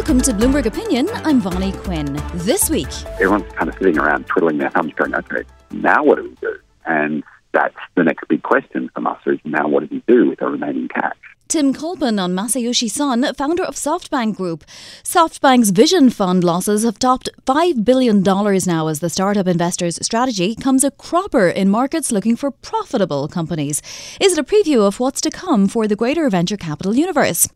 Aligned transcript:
Welcome 0.00 0.22
to 0.22 0.32
Bloomberg 0.32 0.64
Opinion. 0.64 1.10
I'm 1.12 1.42
Vonnie 1.42 1.72
Quinn. 1.72 2.18
This 2.32 2.70
week, 2.70 2.88
everyone's 3.20 3.52
kind 3.52 3.68
of 3.68 3.74
sitting 3.74 3.98
around 3.98 4.26
twiddling 4.26 4.56
their 4.56 4.70
thumbs, 4.70 4.94
going, 4.94 5.14
"Okay, 5.14 5.42
now 5.72 6.02
what 6.02 6.16
do 6.16 6.22
we 6.22 6.34
do?" 6.40 6.56
And 6.86 7.22
that's 7.52 7.76
the 7.96 8.04
next 8.04 8.26
big 8.26 8.42
question 8.42 8.88
from 8.94 9.06
us: 9.06 9.18
is 9.26 9.38
now 9.44 9.68
what 9.68 9.86
do 9.86 9.94
we 9.94 10.02
do 10.08 10.30
with 10.30 10.38
the 10.38 10.46
remaining 10.46 10.88
cash? 10.88 11.12
Tim 11.50 11.74
Culpan 11.74 12.22
on 12.22 12.32
Masayoshi 12.32 12.88
Son, 12.88 13.34
founder 13.34 13.64
of 13.64 13.74
SoftBank 13.74 14.36
Group. 14.36 14.62
SoftBank's 15.02 15.70
Vision 15.70 16.08
Fund 16.08 16.44
losses 16.44 16.84
have 16.84 16.96
topped 16.96 17.28
$5 17.44 17.84
billion 17.84 18.22
now 18.22 18.86
as 18.86 19.00
the 19.00 19.10
startup 19.10 19.48
investors' 19.48 19.98
strategy 20.00 20.54
comes 20.54 20.84
a 20.84 20.92
cropper 20.92 21.48
in 21.48 21.68
markets 21.68 22.12
looking 22.12 22.36
for 22.36 22.52
profitable 22.52 23.26
companies. 23.26 23.82
Is 24.20 24.34
it 24.34 24.38
a 24.38 24.44
preview 24.44 24.86
of 24.86 25.00
what's 25.00 25.20
to 25.22 25.30
come 25.30 25.66
for 25.66 25.88
the 25.88 25.96
greater 25.96 26.30
venture 26.30 26.56
capital 26.56 26.94
universe? 26.94 27.48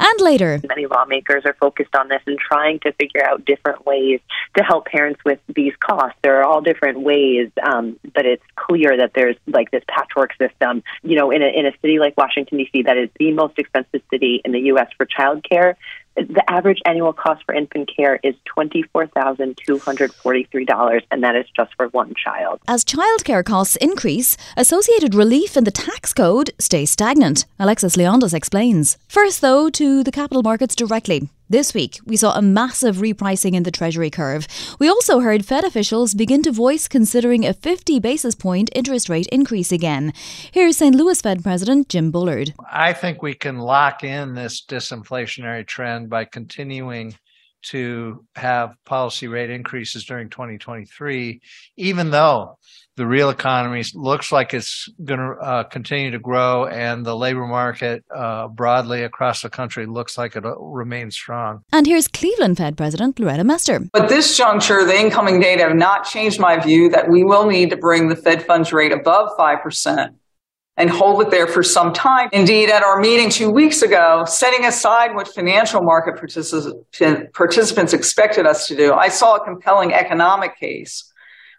And 0.00 0.20
later, 0.20 0.60
many 0.68 0.86
lawmakers 0.86 1.44
are 1.44 1.54
focused 1.60 1.94
on 1.94 2.08
this 2.08 2.22
and 2.26 2.40
trying 2.40 2.80
to 2.80 2.92
figure 2.94 3.24
out 3.24 3.44
different 3.44 3.86
ways 3.86 4.18
to 4.56 4.64
help 4.64 4.86
parents 4.86 5.20
with 5.24 5.38
these 5.54 5.74
costs. 5.78 6.18
There 6.24 6.40
are 6.40 6.44
all 6.44 6.60
different 6.60 7.02
ways, 7.02 7.50
um, 7.62 8.00
but 8.14 8.26
it's 8.26 8.42
clear 8.56 8.96
that 8.96 9.12
there's 9.14 9.36
like 9.46 9.70
this 9.70 9.84
patchwork 9.88 10.32
system. 10.38 10.82
You 11.02 11.16
know, 11.16 11.30
in 11.30 11.42
a 11.42 11.46
in 11.46 11.66
a 11.66 11.72
city 11.80 12.00
like 12.00 12.16
Washington 12.16 12.58
D.C., 12.58 12.82
that 12.82 12.96
is 12.96 13.10
most 13.32 13.58
expensive 13.58 14.02
city 14.10 14.40
in 14.44 14.52
the 14.52 14.60
U.S. 14.72 14.88
for 14.96 15.06
childcare. 15.06 15.74
The 16.16 16.42
average 16.48 16.80
annual 16.84 17.12
cost 17.12 17.44
for 17.44 17.54
infant 17.54 17.88
care 17.94 18.18
is 18.24 18.34
$24,243, 18.58 21.02
and 21.12 21.22
that 21.22 21.36
is 21.36 21.46
just 21.54 21.72
for 21.76 21.86
one 21.88 22.14
child. 22.14 22.58
As 22.66 22.84
childcare 22.84 23.44
costs 23.44 23.76
increase, 23.76 24.36
associated 24.56 25.14
relief 25.14 25.56
in 25.56 25.62
the 25.62 25.70
tax 25.70 26.12
code 26.12 26.50
stays 26.58 26.90
stagnant. 26.90 27.46
Alexis 27.60 27.94
Leondis 27.96 28.34
explains. 28.34 28.98
First, 29.08 29.40
though, 29.40 29.70
to 29.70 30.02
the 30.02 30.10
capital 30.10 30.42
markets 30.42 30.74
directly. 30.74 31.28
This 31.50 31.72
week, 31.72 31.98
we 32.04 32.18
saw 32.18 32.36
a 32.36 32.42
massive 32.42 32.96
repricing 32.96 33.54
in 33.54 33.62
the 33.62 33.70
Treasury 33.70 34.10
curve. 34.10 34.46
We 34.78 34.86
also 34.86 35.20
heard 35.20 35.46
Fed 35.46 35.64
officials 35.64 36.12
begin 36.12 36.42
to 36.42 36.52
voice 36.52 36.86
considering 36.86 37.46
a 37.46 37.54
50 37.54 37.98
basis 38.00 38.34
point 38.34 38.68
interest 38.74 39.08
rate 39.08 39.26
increase 39.32 39.72
again. 39.72 40.12
Here's 40.52 40.76
St. 40.76 40.94
Louis 40.94 41.18
Fed 41.22 41.42
President 41.42 41.88
Jim 41.88 42.10
Bullard. 42.10 42.52
I 42.70 42.92
think 42.92 43.22
we 43.22 43.32
can 43.32 43.56
lock 43.56 44.04
in 44.04 44.34
this 44.34 44.62
disinflationary 44.62 45.66
trend 45.66 46.10
by 46.10 46.26
continuing 46.26 47.16
to 47.62 48.24
have 48.34 48.74
policy 48.84 49.28
rate 49.28 49.50
increases 49.50 50.04
during 50.04 50.30
2023, 50.30 51.40
even 51.76 52.10
though 52.10 52.58
the 52.96 53.06
real 53.06 53.30
economy 53.30 53.82
looks 53.94 54.32
like 54.32 54.52
it's 54.52 54.88
going 55.04 55.20
to 55.20 55.32
uh, 55.40 55.62
continue 55.64 56.10
to 56.10 56.18
grow 56.18 56.66
and 56.66 57.06
the 57.06 57.16
labor 57.16 57.46
market 57.46 58.04
uh, 58.14 58.48
broadly 58.48 59.04
across 59.04 59.40
the 59.42 59.48
country 59.48 59.86
looks 59.86 60.18
like 60.18 60.34
it 60.34 60.44
remains 60.58 61.14
strong. 61.14 61.60
And 61.72 61.86
here's 61.86 62.08
Cleveland 62.08 62.56
Fed 62.56 62.76
President 62.76 63.20
Loretta 63.20 63.44
Mester. 63.44 63.82
At 63.94 64.08
this 64.08 64.36
juncture, 64.36 64.84
the 64.84 64.98
incoming 64.98 65.38
data 65.38 65.62
have 65.62 65.76
not 65.76 66.04
changed 66.04 66.40
my 66.40 66.58
view 66.58 66.88
that 66.90 67.08
we 67.08 67.22
will 67.22 67.46
need 67.46 67.70
to 67.70 67.76
bring 67.76 68.08
the 68.08 68.16
Fed 68.16 68.44
funds 68.44 68.72
rate 68.72 68.92
above 68.92 69.30
5% 69.38 70.14
and 70.78 70.88
hold 70.88 71.20
it 71.20 71.30
there 71.30 71.46
for 71.46 71.62
some 71.62 71.92
time. 71.92 72.30
Indeed, 72.32 72.70
at 72.70 72.82
our 72.82 73.00
meeting 73.00 73.28
two 73.28 73.50
weeks 73.50 73.82
ago, 73.82 74.24
setting 74.26 74.64
aside 74.64 75.14
what 75.14 75.28
financial 75.28 75.82
market 75.82 76.16
participants 77.34 77.92
expected 77.92 78.46
us 78.46 78.68
to 78.68 78.76
do, 78.76 78.94
I 78.94 79.08
saw 79.08 79.34
a 79.34 79.44
compelling 79.44 79.92
economic 79.92 80.56
case 80.58 81.12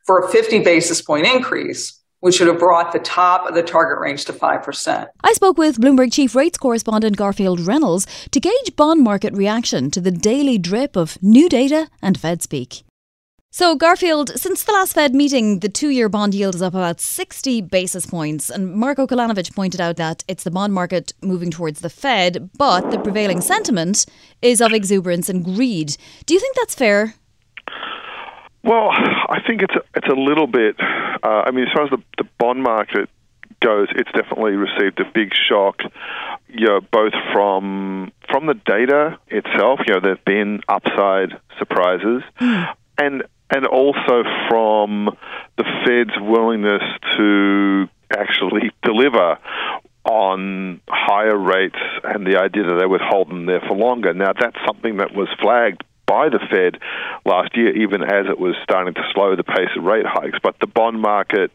for 0.06 0.20
a 0.22 0.30
50 0.30 0.62
basis 0.62 1.02
point 1.02 1.28
increase 1.28 2.00
which 2.22 2.40
would 2.40 2.48
have 2.50 2.60
brought 2.60 2.92
the 2.92 3.00
top 3.00 3.48
of 3.48 3.56
the 3.56 3.64
target 3.64 3.98
range 4.00 4.26
to 4.26 4.34
5%. 4.34 5.08
I 5.24 5.34
spoke 5.34 5.58
with 5.58 5.80
Bloomberg 5.80 6.12
chief 6.12 6.36
rates 6.36 6.58
correspondent 6.58 7.16
Garfield 7.16 7.62
Reynolds 7.62 8.06
to 8.32 8.40
gauge 8.42 8.76
bond 8.76 9.02
market 9.04 9.34
reaction 9.34 9.90
to 9.92 10.02
the 10.02 10.12
daily 10.12 10.58
drip 10.58 10.98
of 10.98 11.18
new 11.22 11.48
data 11.48 11.88
and 12.02 12.20
Fed 12.20 12.42
speak. 12.42 12.84
So, 13.52 13.76
Garfield, 13.76 14.30
since 14.40 14.64
the 14.64 14.74
last 14.74 14.94
Fed 14.94 15.16
meeting, 15.16 15.62
the 15.62 15.70
two 15.70 15.90
year 15.90 16.08
bond 16.08 16.36
yield 16.36 16.54
is 16.54 16.62
up 16.62 16.76
about 16.76 17.02
60 17.02 17.62
basis 17.62 18.06
points. 18.06 18.52
And 18.52 18.76
Marko 18.76 19.08
Kolanovic 19.08 19.56
pointed 19.56 19.82
out 19.82 19.96
that 19.96 20.24
it's 20.28 20.44
the 20.44 20.52
bond 20.52 20.72
market 20.72 21.14
moving 21.24 21.50
towards 21.50 21.82
the 21.82 21.90
Fed, 21.90 22.52
but 22.60 22.92
the 22.92 23.00
prevailing 23.00 23.42
sentiment 23.42 24.06
is 24.44 24.62
of 24.62 24.72
exuberance 24.72 25.30
and 25.30 25.44
greed. 25.44 25.98
Do 26.28 26.36
you 26.36 26.40
think 26.40 26.58
that's 26.58 26.76
fair? 26.76 27.16
Well, 28.64 28.90
I 28.92 29.40
think 29.48 29.64
it's 29.64 29.74
a, 29.74 29.82
it's 29.96 30.08
a 30.08 30.16
little 30.16 30.48
bit. 30.48 30.76
Uh, 30.80 31.44
I 31.48 31.50
mean, 31.50 31.66
as 31.66 31.74
far 31.74 31.86
as 31.86 31.90
the, 31.90 32.04
the 32.20 32.30
bond 32.38 32.62
market 32.62 33.10
goes, 33.62 33.88
it's 33.96 34.12
definitely 34.12 34.52
received 34.52 35.00
a 35.00 35.12
big 35.12 35.34
shock. 35.34 35.82
You 36.50 36.68
know, 36.68 36.82
both 36.82 37.14
from 37.34 38.12
from 38.30 38.46
the 38.46 38.54
data 38.54 39.18
itself, 39.28 39.80
you 39.88 39.96
know, 39.96 40.02
there've 40.02 40.24
been 40.24 40.62
upside 40.68 41.32
surprises, 41.58 42.22
mm. 42.40 42.76
and 43.00 43.24
and 43.50 43.66
also 43.66 44.24
from 44.50 45.16
the 45.58 45.64
Fed's 45.86 46.20
willingness 46.20 46.84
to 47.18 47.88
actually 48.16 48.72
deliver 48.84 49.38
on 50.06 50.82
higher 50.88 51.38
rates 51.38 51.78
and 52.04 52.26
the 52.26 52.40
idea 52.40 52.64
that 52.64 52.80
they 52.80 52.86
would 52.86 53.02
hold 53.02 53.30
them 53.30 53.46
there 53.46 53.62
for 53.68 53.76
longer. 53.76 54.14
Now, 54.14 54.34
that's 54.40 54.58
something 54.66 54.98
that 54.98 55.14
was 55.14 55.28
flagged 55.42 55.84
by 56.10 56.28
the 56.30 56.40
Fed 56.50 56.82
last 57.24 57.56
year, 57.56 57.70
even 57.70 58.02
as 58.02 58.26
it 58.26 58.40
was 58.40 58.56
starting 58.64 58.96
to 58.96 59.04
slow 59.14 59.36
the 59.36 59.44
pace 59.44 59.70
of 59.78 59.84
rate 59.84 60.08
hikes. 60.08 60.40
But 60.42 60.56
the 60.60 60.66
bond 60.66 61.00
market 61.00 61.52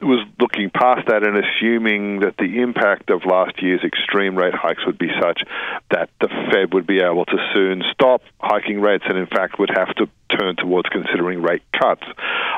was 0.00 0.24
looking 0.38 0.70
past 0.70 1.08
that 1.08 1.26
and 1.26 1.36
assuming 1.36 2.20
that 2.20 2.36
the 2.36 2.62
impact 2.62 3.10
of 3.10 3.24
last 3.24 3.60
year's 3.60 3.82
extreme 3.82 4.36
rate 4.36 4.54
hikes 4.54 4.86
would 4.86 4.96
be 4.96 5.10
such 5.20 5.42
that 5.90 6.08
the 6.20 6.28
Fed 6.28 6.72
would 6.72 6.86
be 6.86 7.00
able 7.00 7.24
to 7.24 7.36
soon 7.52 7.82
stop 7.90 8.22
hiking 8.38 8.80
rates 8.80 9.04
and, 9.08 9.18
in 9.18 9.26
fact, 9.26 9.58
would 9.58 9.72
have 9.74 9.92
to 9.96 10.06
turn 10.38 10.49
towards 10.70 10.88
considering 10.88 11.42
rate 11.42 11.62
cuts. 11.72 12.04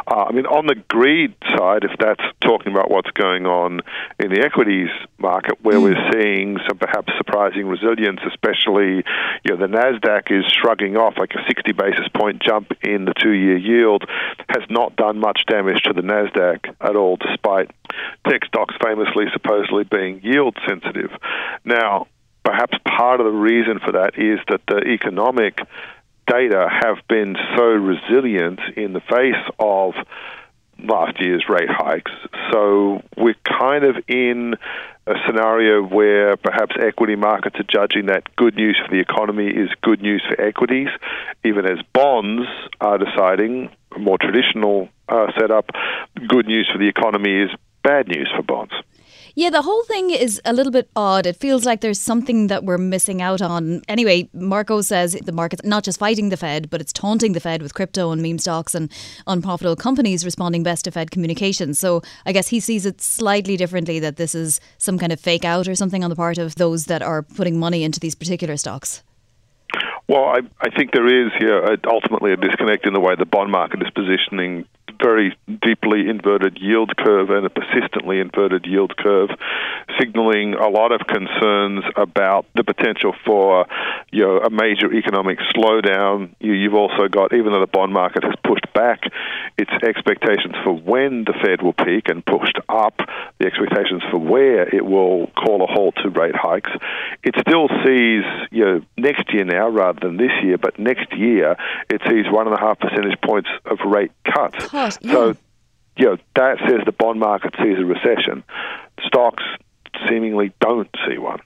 Uh, 0.06 0.24
I 0.28 0.32
mean, 0.32 0.46
on 0.46 0.66
the 0.66 0.74
greed 0.88 1.34
side, 1.56 1.84
if 1.84 1.92
that's 1.98 2.22
talking 2.40 2.72
about 2.72 2.90
what's 2.90 3.10
going 3.12 3.46
on 3.46 3.80
in 4.18 4.30
the 4.30 4.42
equities 4.44 4.90
market, 5.18 5.62
where 5.62 5.78
mm. 5.78 5.82
we're 5.82 6.12
seeing 6.12 6.58
some 6.68 6.76
perhaps 6.76 7.12
surprising 7.16 7.66
resilience, 7.66 8.20
especially 8.28 9.04
you 9.44 9.50
know 9.50 9.56
the 9.56 9.66
Nasdaq 9.66 10.30
is 10.30 10.44
shrugging 10.52 10.96
off 10.96 11.14
like 11.18 11.32
a 11.32 11.42
60 11.46 11.72
basis 11.72 12.06
point 12.14 12.42
jump 12.42 12.72
in 12.82 13.06
the 13.06 13.14
two-year 13.14 13.56
yield 13.56 14.04
has 14.48 14.64
not 14.68 14.96
done 14.96 15.18
much 15.18 15.44
damage 15.48 15.82
to 15.84 15.92
the 15.94 16.02
Nasdaq 16.02 16.74
at 16.80 16.96
all, 16.96 17.16
despite 17.16 17.70
tech 18.28 18.44
stocks 18.44 18.74
famously 18.84 19.24
supposedly 19.32 19.84
being 19.84 20.20
yield 20.22 20.56
sensitive. 20.68 21.10
Now, 21.64 22.08
perhaps 22.44 22.76
part 22.84 23.20
of 23.20 23.26
the 23.26 23.32
reason 23.32 23.78
for 23.78 23.92
that 23.92 24.18
is 24.18 24.38
that 24.48 24.60
the 24.68 24.78
economic 24.88 25.60
data 26.26 26.68
have 26.70 26.96
been 27.08 27.36
so 27.56 27.64
resilient 27.64 28.60
in 28.76 28.92
the 28.92 29.00
face 29.00 29.34
of 29.58 29.94
last 30.78 31.20
year's 31.20 31.44
rate 31.48 31.68
hikes. 31.70 32.10
So 32.50 33.02
we're 33.16 33.36
kind 33.44 33.84
of 33.84 33.96
in 34.08 34.54
a 35.06 35.14
scenario 35.26 35.82
where 35.82 36.36
perhaps 36.36 36.76
equity 36.80 37.16
markets 37.16 37.56
are 37.58 37.64
judging 37.64 38.06
that 38.06 38.34
good 38.36 38.54
news 38.54 38.78
for 38.84 38.92
the 38.92 39.00
economy 39.00 39.48
is 39.48 39.68
good 39.82 40.00
news 40.00 40.22
for 40.28 40.40
equities, 40.40 40.88
even 41.44 41.66
as 41.66 41.78
bonds 41.92 42.46
are 42.80 42.98
deciding 42.98 43.70
a 43.94 43.98
more 43.98 44.18
traditional 44.18 44.88
uh, 45.08 45.26
setup, 45.38 45.70
good 46.28 46.46
news 46.46 46.68
for 46.72 46.78
the 46.78 46.88
economy 46.88 47.42
is 47.42 47.50
bad 47.82 48.08
news 48.08 48.30
for 48.34 48.42
bonds. 48.42 48.72
Yeah, 49.34 49.48
the 49.48 49.62
whole 49.62 49.82
thing 49.84 50.10
is 50.10 50.40
a 50.44 50.52
little 50.52 50.72
bit 50.72 50.90
odd. 50.94 51.26
It 51.26 51.36
feels 51.36 51.64
like 51.64 51.80
there's 51.80 52.00
something 52.00 52.48
that 52.48 52.64
we're 52.64 52.78
missing 52.78 53.22
out 53.22 53.40
on. 53.40 53.82
Anyway, 53.88 54.28
Marko 54.34 54.82
says 54.82 55.14
the 55.14 55.32
market's 55.32 55.64
not 55.64 55.84
just 55.84 55.98
fighting 55.98 56.28
the 56.28 56.36
Fed, 56.36 56.68
but 56.68 56.80
it's 56.80 56.92
taunting 56.92 57.32
the 57.32 57.40
Fed 57.40 57.62
with 57.62 57.72
crypto 57.74 58.10
and 58.10 58.20
meme 58.20 58.38
stocks 58.38 58.74
and 58.74 58.92
unprofitable 59.26 59.76
companies 59.76 60.24
responding 60.24 60.62
best 60.62 60.84
to 60.84 60.90
Fed 60.90 61.10
communications. 61.10 61.78
So 61.78 62.02
I 62.26 62.32
guess 62.32 62.48
he 62.48 62.60
sees 62.60 62.84
it 62.84 63.00
slightly 63.00 63.56
differently 63.56 63.98
that 64.00 64.16
this 64.16 64.34
is 64.34 64.60
some 64.76 64.98
kind 64.98 65.12
of 65.12 65.20
fake 65.20 65.44
out 65.44 65.66
or 65.66 65.74
something 65.74 66.04
on 66.04 66.10
the 66.10 66.16
part 66.16 66.36
of 66.36 66.56
those 66.56 66.86
that 66.86 67.02
are 67.02 67.22
putting 67.22 67.58
money 67.58 67.84
into 67.84 68.00
these 68.00 68.14
particular 68.14 68.58
stocks. 68.58 69.02
Well, 70.08 70.24
I, 70.24 70.40
I 70.60 70.68
think 70.76 70.92
there 70.92 71.06
is 71.06 71.32
here 71.38 71.78
ultimately 71.86 72.32
a 72.32 72.36
disconnect 72.36 72.86
in 72.86 72.92
the 72.92 73.00
way 73.00 73.14
the 73.18 73.24
bond 73.24 73.50
market 73.50 73.80
is 73.80 73.88
positioning 73.94 74.66
very 75.02 75.36
deeply 75.62 76.08
inverted 76.08 76.58
yield 76.60 76.96
curve 76.96 77.30
and 77.30 77.44
a 77.44 77.50
persistently 77.50 78.20
inverted 78.20 78.66
yield 78.66 78.96
curve, 78.96 79.30
signaling 79.98 80.54
a 80.54 80.68
lot 80.68 80.92
of 80.92 81.00
concerns 81.06 81.84
about 81.96 82.46
the 82.54 82.64
potential 82.64 83.14
for 83.24 83.66
you 84.10 84.22
know 84.22 84.38
a 84.38 84.50
major 84.50 84.92
economic 84.92 85.38
slowdown. 85.54 86.30
You, 86.40 86.52
you've 86.52 86.74
also 86.74 87.08
got, 87.08 87.32
even 87.32 87.52
though 87.52 87.60
the 87.60 87.66
bond 87.66 87.92
market 87.92 88.24
has 88.24 88.34
pushed 88.44 88.72
back 88.72 89.00
its 89.58 89.70
expectations 89.82 90.54
for 90.64 90.72
when 90.72 91.24
the 91.24 91.34
Fed 91.42 91.62
will 91.62 91.72
peak 91.72 92.08
and 92.08 92.24
pushed 92.24 92.58
up 92.68 93.00
the 93.38 93.46
expectations 93.46 94.02
for 94.10 94.18
where 94.18 94.74
it 94.74 94.84
will 94.84 95.26
call 95.28 95.62
a 95.62 95.66
halt 95.66 95.94
to 96.02 96.10
rate 96.10 96.36
hikes, 96.36 96.70
it 97.22 97.34
still 97.40 97.68
sees 97.84 98.24
you 98.50 98.64
know 98.64 98.80
next 98.96 99.32
year 99.32 99.44
now 99.44 99.68
rather 99.68 100.00
than 100.00 100.16
this 100.16 100.32
year, 100.42 100.58
but 100.58 100.78
next 100.78 101.12
year 101.16 101.56
it 101.90 102.00
sees 102.08 102.30
one 102.30 102.46
and 102.46 102.56
a 102.56 102.60
half 102.60 102.78
percentage 102.78 103.20
points 103.22 103.48
of 103.66 103.78
rate 103.86 104.12
cuts. 104.24 104.72
Cut, 104.96 105.04
yeah. 105.04 105.12
So, 105.12 105.36
you 105.96 106.04
know, 106.06 106.16
that 106.36 106.58
says 106.68 106.80
the 106.86 106.92
bond 106.92 107.20
market 107.20 107.54
sees 107.62 107.78
a 107.78 107.84
recession. 107.84 108.42
Stocks 109.06 109.42
seemingly 110.08 110.52
don't 110.60 110.88
see 111.06 111.18
one. 111.18 111.40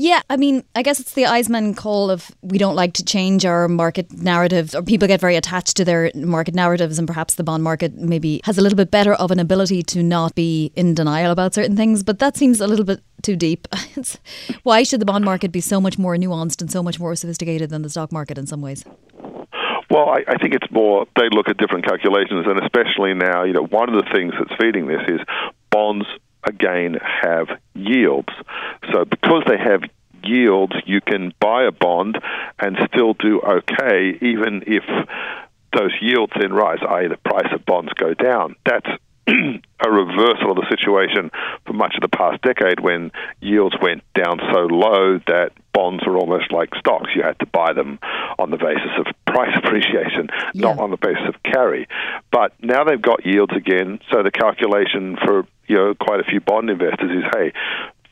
Yeah, 0.00 0.22
I 0.30 0.36
mean, 0.36 0.62
I 0.76 0.82
guess 0.82 1.00
it's 1.00 1.14
the 1.14 1.24
Eisman 1.24 1.76
call 1.76 2.08
of 2.08 2.30
we 2.40 2.56
don't 2.56 2.76
like 2.76 2.92
to 2.94 3.04
change 3.04 3.44
our 3.44 3.66
market 3.66 4.12
narratives, 4.12 4.72
or 4.72 4.80
people 4.80 5.08
get 5.08 5.20
very 5.20 5.34
attached 5.34 5.76
to 5.76 5.84
their 5.84 6.12
market 6.14 6.54
narratives, 6.54 7.00
and 7.00 7.08
perhaps 7.08 7.34
the 7.34 7.42
bond 7.42 7.64
market 7.64 7.94
maybe 7.96 8.40
has 8.44 8.58
a 8.58 8.62
little 8.62 8.76
bit 8.76 8.92
better 8.92 9.14
of 9.14 9.32
an 9.32 9.40
ability 9.40 9.82
to 9.82 10.00
not 10.00 10.36
be 10.36 10.70
in 10.76 10.94
denial 10.94 11.32
about 11.32 11.52
certain 11.52 11.74
things. 11.74 12.04
But 12.04 12.20
that 12.20 12.36
seems 12.36 12.60
a 12.60 12.68
little 12.68 12.84
bit 12.84 13.00
too 13.22 13.34
deep. 13.34 13.66
Why 14.62 14.84
should 14.84 15.00
the 15.00 15.04
bond 15.04 15.24
market 15.24 15.50
be 15.50 15.60
so 15.60 15.80
much 15.80 15.98
more 15.98 16.14
nuanced 16.14 16.60
and 16.60 16.70
so 16.70 16.80
much 16.80 17.00
more 17.00 17.16
sophisticated 17.16 17.70
than 17.70 17.82
the 17.82 17.90
stock 17.90 18.12
market 18.12 18.38
in 18.38 18.46
some 18.46 18.60
ways? 18.60 18.84
Well, 19.90 20.08
I, 20.10 20.24
I 20.28 20.36
think 20.36 20.54
it's 20.54 20.70
more 20.70 21.06
they 21.16 21.28
look 21.30 21.48
at 21.48 21.56
different 21.56 21.86
calculations, 21.86 22.46
and 22.46 22.62
especially 22.62 23.14
now, 23.14 23.44
you 23.44 23.54
know, 23.54 23.64
one 23.64 23.88
of 23.88 23.94
the 23.94 24.10
things 24.12 24.34
that's 24.38 24.60
feeding 24.60 24.86
this 24.86 25.02
is 25.08 25.20
bonds 25.70 26.06
again 26.44 26.98
have 27.22 27.48
yields. 27.74 28.32
So 28.92 29.04
because 29.04 29.44
they 29.46 29.58
have 29.58 29.82
yields, 30.22 30.74
you 30.84 31.00
can 31.00 31.32
buy 31.40 31.64
a 31.64 31.72
bond 31.72 32.18
and 32.58 32.76
still 32.92 33.14
do 33.14 33.40
okay, 33.40 34.18
even 34.20 34.64
if 34.66 34.84
those 35.72 35.92
yields 36.00 36.32
then 36.38 36.52
rise, 36.52 36.78
i.e., 36.88 37.08
the 37.08 37.16
price 37.16 37.52
of 37.52 37.64
bonds 37.64 37.92
go 37.94 38.14
down. 38.14 38.56
That's 38.64 38.88
a 39.28 39.90
reversal 39.90 40.50
of 40.50 40.56
the 40.56 40.66
situation 40.70 41.30
for 41.66 41.72
much 41.74 41.94
of 41.94 42.00
the 42.00 42.08
past 42.08 42.42
decade 42.42 42.80
when 42.80 43.12
yields 43.40 43.76
went 43.80 44.02
down 44.14 44.40
so 44.52 44.60
low 44.60 45.18
that 45.26 45.50
bonds 45.72 46.04
were 46.06 46.16
almost 46.16 46.50
like 46.50 46.74
stocks. 46.78 47.10
You 47.14 47.22
had 47.22 47.38
to 47.40 47.46
buy 47.46 47.72
them 47.74 47.98
on 48.38 48.50
the 48.50 48.56
basis 48.56 48.90
of 48.98 49.06
price 49.38 49.56
appreciation, 49.62 50.28
Yeah. 50.52 50.74
not 50.74 50.78
on 50.80 50.90
the 50.90 50.96
basis 50.96 51.28
of 51.28 51.42
carry. 51.42 51.86
But 52.30 52.52
now 52.62 52.84
they've 52.84 53.00
got 53.00 53.24
yields 53.24 53.54
again, 53.56 54.00
so 54.10 54.22
the 54.22 54.30
calculation 54.30 55.16
for 55.24 55.46
you 55.66 55.76
know 55.76 55.94
quite 55.94 56.20
a 56.20 56.24
few 56.24 56.40
bond 56.40 56.70
investors 56.70 57.10
is, 57.10 57.24
hey, 57.34 57.52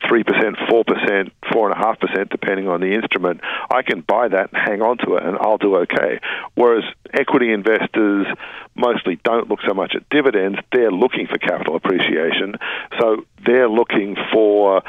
three 0.07 0.23
percent, 0.23 0.55
four 0.69 0.83
percent, 0.83 1.33
four 1.51 1.69
and 1.69 1.77
a 1.79 1.85
half 1.85 1.99
percent, 1.99 2.29
depending 2.29 2.67
on 2.67 2.79
the 2.81 2.93
instrument. 2.93 3.41
I 3.69 3.81
can 3.81 4.01
buy 4.01 4.27
that 4.29 4.53
and 4.53 4.61
hang 4.69 4.81
on 4.81 4.97
to 4.99 5.15
it, 5.15 5.23
and 5.23 5.37
I'll 5.39 5.57
do 5.57 5.75
okay. 5.77 6.19
Whereas 6.55 6.83
equity 7.13 7.51
investors 7.51 8.27
mostly 8.75 9.19
don't 9.23 9.49
look 9.49 9.59
so 9.67 9.73
much 9.73 9.93
at 9.95 10.07
dividends; 10.09 10.59
they're 10.71 10.91
looking 10.91 11.27
for 11.27 11.37
capital 11.37 11.75
appreciation. 11.75 12.55
So 12.99 13.25
they're 13.45 13.69
looking 13.69 14.15
for 14.31 14.81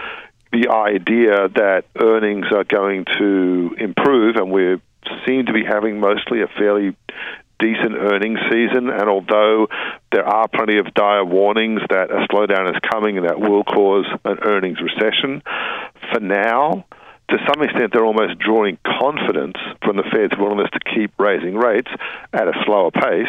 the 0.53 0.69
idea 0.71 1.49
that 1.49 1.85
earnings 2.01 2.47
are 2.53 2.65
going 2.65 3.05
to 3.19 3.75
improve, 3.79 4.37
and 4.37 4.51
we 4.51 4.81
seem 5.27 5.47
to 5.47 5.53
be 5.53 5.65
having 5.65 6.01
mostly 6.01 6.43
a 6.43 6.49
fairly 6.59 6.97
decent 7.59 7.95
earnings 7.95 8.39
season. 8.51 8.89
And 8.89 9.09
although 9.09 9.69
there 10.13 10.27
are 10.27 10.49
plenty 10.49 10.79
of 10.79 10.95
dire 10.95 11.25
warnings 11.25 11.81
that 11.91 12.11
a 12.11 12.27
slowdown 12.31 12.71
is 12.71 12.81
coming 12.91 13.19
and 13.19 13.29
that 13.29 13.41
will 13.41 13.65
cause 13.65 14.07
an 14.25 14.39
earnings 14.43 14.79
recession, 14.81 15.43
for 16.13 16.21
now, 16.21 16.85
to 17.31 17.37
some 17.47 17.63
extent, 17.63 17.93
they're 17.93 18.07
almost 18.07 18.39
drawing 18.39 18.79
confidence 18.99 19.57
from 19.83 19.97
the 19.97 20.05
Fed's 20.05 20.39
willingness 20.39 20.71
to 20.73 20.81
keep 20.81 21.13
raising 21.19 21.57
rates 21.57 21.91
at 22.33 22.49
a 22.49 22.53
slower 22.65 22.91
pace 22.91 23.29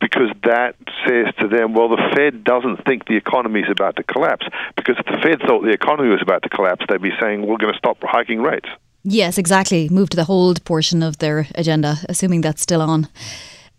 because 0.00 0.28
that 0.44 0.74
says 1.08 1.32
to 1.40 1.48
them, 1.48 1.72
well, 1.72 1.88
the 1.88 2.12
Fed 2.14 2.44
doesn't 2.44 2.84
think 2.84 3.06
the 3.06 3.16
economy 3.16 3.60
is 3.60 3.70
about 3.70 3.96
to 3.96 4.02
collapse. 4.02 4.44
Because 4.76 4.96
if 4.98 5.06
the 5.06 5.18
Fed 5.22 5.40
thought 5.46 5.62
the 5.62 5.72
economy 5.72 6.10
was 6.10 6.20
about 6.20 6.42
to 6.42 6.50
collapse, 6.50 6.84
they'd 6.88 7.00
be 7.00 7.14
saying, 7.20 7.46
we're 7.46 7.56
going 7.56 7.72
to 7.72 7.78
stop 7.78 7.96
hiking 8.02 8.42
rates. 8.42 8.68
Yes, 9.04 9.36
exactly. 9.36 9.88
Move 9.88 10.10
to 10.10 10.16
the 10.16 10.24
hold 10.24 10.64
portion 10.64 11.02
of 11.02 11.18
their 11.18 11.48
agenda, 11.54 11.96
assuming 12.08 12.40
that's 12.40 12.62
still 12.62 12.80
on. 12.80 13.08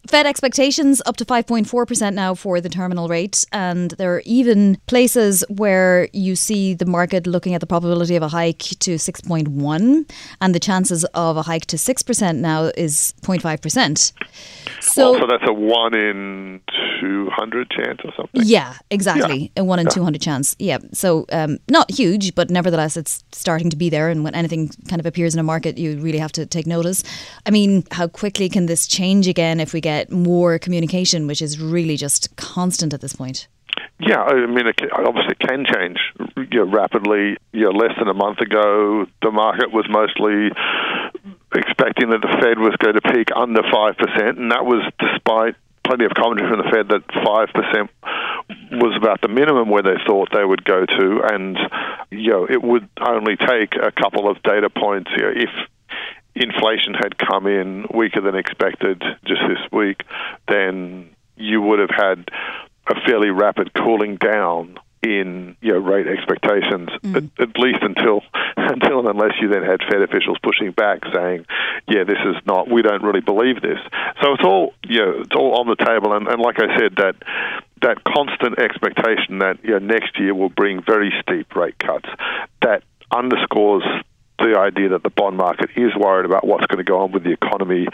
Fed 0.07 0.25
expectations 0.25 1.01
up 1.05 1.15
to 1.17 1.25
5.4% 1.25 2.13
now 2.13 2.35
for 2.35 2.59
the 2.59 2.69
terminal 2.69 3.07
rate. 3.07 3.45
And 3.53 3.91
there 3.91 4.13
are 4.15 4.21
even 4.25 4.77
places 4.87 5.45
where 5.49 6.09
you 6.11 6.35
see 6.35 6.73
the 6.73 6.85
market 6.85 7.25
looking 7.25 7.53
at 7.53 7.61
the 7.61 7.67
probability 7.67 8.15
of 8.17 8.23
a 8.23 8.27
hike 8.27 8.59
to 8.59 8.95
6.1 8.95 10.11
and 10.41 10.55
the 10.55 10.59
chances 10.59 11.05
of 11.13 11.37
a 11.37 11.43
hike 11.43 11.65
to 11.67 11.77
6% 11.77 12.35
now 12.37 12.63
is 12.75 13.13
0.5%. 13.21 14.11
So, 14.81 15.13
also, 15.13 15.27
that's 15.27 15.47
a 15.47 15.53
one 15.53 15.95
in 15.95 16.59
200 16.99 17.69
chance 17.69 17.99
or 18.03 18.11
something. 18.17 18.41
yeah, 18.43 18.73
exactly. 18.91 19.51
A 19.55 19.63
1 19.63 19.79
in 19.79 19.85
Yeah. 19.85 19.91
200 19.91 20.21
chance. 20.21 20.55
Yeah. 20.59 20.79
So 20.91 21.25
um, 21.31 21.59
not 21.69 21.89
huge, 21.89 22.35
but 22.35 22.49
nevertheless, 22.49 22.97
it's 22.97 23.23
starting 23.31 23.69
to 23.69 23.77
be 23.77 23.89
there. 23.89 24.09
And 24.09 24.23
when 24.23 24.35
anything 24.35 24.69
kind 24.89 24.99
of 24.99 25.05
appears 25.05 25.33
in 25.33 25.39
a 25.39 25.43
market, 25.43 25.77
you 25.77 25.97
really 25.99 26.17
have 26.17 26.31
to 26.33 26.45
take 26.45 26.67
notice. 26.67 27.03
I 27.45 27.51
mean, 27.51 27.85
how 27.91 28.07
quickly 28.07 28.49
can 28.49 28.65
this 28.65 28.85
change 28.85 29.27
again 29.27 29.59
if 29.59 29.71
we 29.73 29.79
get 29.79 29.92
more 30.09 30.59
communication, 30.59 31.27
which 31.27 31.41
is 31.41 31.59
really 31.59 31.97
just 31.97 32.35
constant 32.35 32.93
at 32.93 33.01
this 33.01 33.13
point? 33.13 33.47
Yeah, 33.99 34.21
I 34.21 34.45
mean, 34.45 34.67
it 34.67 34.79
obviously 34.91 35.31
it 35.31 35.39
can 35.39 35.65
change 35.65 35.97
you 36.51 36.65
know, 36.65 36.71
rapidly. 36.71 37.37
You 37.51 37.65
know, 37.65 37.71
less 37.71 37.97
than 37.97 38.07
a 38.07 38.13
month 38.13 38.39
ago, 38.39 39.05
the 39.21 39.31
market 39.31 39.71
was 39.71 39.85
mostly 39.89 40.51
expecting 41.55 42.09
that 42.09 42.21
the 42.21 42.37
Fed 42.41 42.59
was 42.59 42.75
going 42.77 42.95
to 42.95 43.01
peak 43.01 43.29
under 43.35 43.61
five 43.71 43.95
percent, 43.97 44.37
and 44.37 44.51
that 44.51 44.65
was 44.65 44.83
despite 44.99 45.55
plenty 45.83 46.05
of 46.05 46.13
commentary 46.13 46.49
from 46.49 46.59
the 46.59 46.71
Fed 46.71 46.89
that 46.89 47.03
five 47.23 47.49
percent 47.53 47.89
was 48.71 48.95
about 48.97 49.21
the 49.21 49.27
minimum 49.27 49.69
where 49.69 49.83
they 49.83 49.97
thought 50.05 50.29
they 50.33 50.43
would 50.43 50.63
go 50.65 50.85
to, 50.85 51.21
and 51.31 51.57
you 52.11 52.31
know, 52.31 52.45
it 52.49 52.61
would 52.61 52.87
only 52.99 53.37
take 53.37 53.75
a 53.75 53.91
couple 53.91 54.29
of 54.29 54.41
data 54.43 54.69
points 54.69 55.09
you 55.15 55.23
know, 55.23 55.31
if 55.35 55.49
inflation 56.35 56.93
had 56.93 57.17
come 57.17 57.47
in 57.47 57.85
weaker 57.93 58.21
than 58.21 58.35
expected 58.35 59.01
just 59.25 59.41
this 59.47 59.71
week, 59.71 60.03
then 60.47 61.09
you 61.35 61.61
would 61.61 61.79
have 61.79 61.89
had 61.89 62.29
a 62.87 62.95
fairly 63.05 63.29
rapid 63.29 63.73
cooling 63.73 64.17
down 64.17 64.77
in 65.03 65.57
you 65.61 65.73
know 65.73 65.79
rate 65.79 66.07
expectations 66.07 66.89
mm. 67.03 67.15
at, 67.15 67.49
at 67.49 67.59
least 67.59 67.79
until 67.81 68.21
until 68.57 68.99
and 68.99 69.07
unless 69.09 69.33
you 69.41 69.49
then 69.49 69.61
had 69.61 69.81
Fed 69.91 70.01
officials 70.01 70.37
pushing 70.41 70.71
back 70.71 71.01
saying 71.13 71.45
yeah 71.89 72.05
this 72.05 72.19
is 72.25 72.35
not 72.45 72.69
we 72.69 72.81
don't 72.81 73.03
really 73.03 73.19
believe 73.19 73.61
this. 73.61 73.79
So 74.21 74.33
it's 74.33 74.43
all 74.43 74.73
you 74.87 74.99
know 74.99 75.21
it's 75.21 75.35
all 75.35 75.59
on 75.59 75.67
the 75.67 75.75
table. 75.75 76.15
And, 76.15 76.27
and 76.27 76.41
like 76.41 76.57
I 76.59 76.77
said 76.79 76.95
that 76.97 77.15
that 77.81 78.03
constant 78.05 78.59
expectation 78.59 79.39
that 79.39 79.59
you 79.63 79.71
know, 79.71 79.79
next 79.79 80.17
year 80.17 80.33
will 80.33 80.49
bring 80.49 80.81
very 80.81 81.13
steep 81.21 81.53
rate 81.55 81.77
cuts 81.79 82.07
that 82.61 82.83
underscores 83.11 83.83
the 84.39 84.57
idea 84.57 84.89
that 84.89 85.03
the 85.03 85.09
bond 85.09 85.37
market 85.37 85.69
is 85.75 85.95
worried 85.95 86.25
about 86.25 86.45
what's 86.45 86.65
going 86.67 86.83
to 86.83 86.83
go 86.83 87.01
on 87.01 87.11
with 87.11 87.23
the 87.23 87.31
economy 87.31 87.87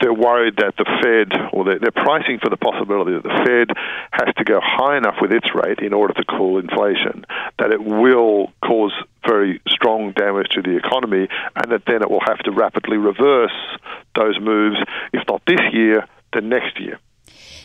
they're 0.00 0.14
worried 0.14 0.56
that 0.58 0.76
the 0.76 0.84
Fed, 1.02 1.50
or 1.52 1.64
they're, 1.64 1.78
they're 1.78 1.90
pricing 1.90 2.38
for 2.38 2.50
the 2.50 2.56
possibility 2.56 3.12
that 3.12 3.22
the 3.22 3.42
Fed 3.44 3.76
has 4.12 4.34
to 4.36 4.44
go 4.44 4.60
high 4.62 4.96
enough 4.96 5.16
with 5.20 5.32
its 5.32 5.54
rate 5.54 5.80
in 5.80 5.92
order 5.92 6.14
to 6.14 6.24
cool 6.24 6.58
inflation, 6.58 7.24
that 7.58 7.72
it 7.72 7.82
will 7.82 8.52
cause 8.62 8.92
very 9.26 9.60
strong 9.68 10.12
damage 10.12 10.48
to 10.50 10.62
the 10.62 10.76
economy, 10.76 11.28
and 11.56 11.72
that 11.72 11.82
then 11.86 12.02
it 12.02 12.10
will 12.10 12.22
have 12.26 12.38
to 12.40 12.52
rapidly 12.52 12.96
reverse 12.96 13.56
those 14.14 14.38
moves, 14.40 14.76
if 15.12 15.22
not 15.28 15.42
this 15.46 15.60
year, 15.72 16.06
then 16.32 16.48
next 16.48 16.78
year. 16.80 16.98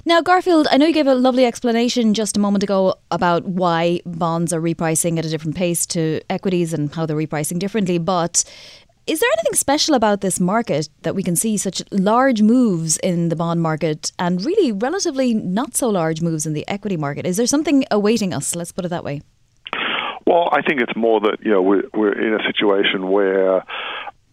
Now, 0.05 0.21
Garfield, 0.21 0.67
I 0.69 0.77
know 0.77 0.85
you 0.87 0.93
gave 0.93 1.07
a 1.07 1.15
lovely 1.15 1.45
explanation 1.45 2.13
just 2.13 2.37
a 2.37 2.39
moment 2.39 2.63
ago 2.63 2.95
about 3.11 3.45
why 3.45 4.01
bonds 4.05 4.51
are 4.53 4.61
repricing 4.61 5.17
at 5.17 5.25
a 5.25 5.29
different 5.29 5.55
pace 5.55 5.85
to 5.87 6.21
equities 6.29 6.73
and 6.73 6.93
how 6.93 7.05
they're 7.05 7.15
repricing 7.17 7.59
differently, 7.59 7.97
but 7.97 8.43
is 9.05 9.19
there 9.19 9.29
anything 9.37 9.55
special 9.55 9.95
about 9.95 10.21
this 10.21 10.39
market 10.39 10.87
that 11.01 11.13
we 11.13 11.23
can 11.23 11.35
see 11.35 11.57
such 11.57 11.81
large 11.91 12.41
moves 12.41 12.97
in 12.97 13.29
the 13.29 13.35
bond 13.35 13.61
market 13.61 14.11
and 14.17 14.43
really 14.45 14.71
relatively 14.71 15.33
not 15.33 15.75
so 15.75 15.89
large 15.89 16.21
moves 16.21 16.45
in 16.45 16.53
the 16.53 16.65
equity 16.69 16.95
market? 16.95 17.25
Is 17.25 17.35
there 17.35 17.47
something 17.47 17.83
awaiting 17.91 18.33
us? 18.33 18.55
Let's 18.55 18.71
put 18.71 18.85
it 18.85 18.89
that 18.89 19.03
way. 19.03 19.21
Well, 20.25 20.47
I 20.53 20.61
think 20.61 20.81
it's 20.81 20.95
more 20.95 21.19
that 21.19 21.37
you 21.41 21.51
know 21.51 21.61
we're, 21.61 21.83
we're 21.93 22.13
in 22.13 22.33
a 22.33 22.43
situation 22.43 23.09
where 23.09 23.65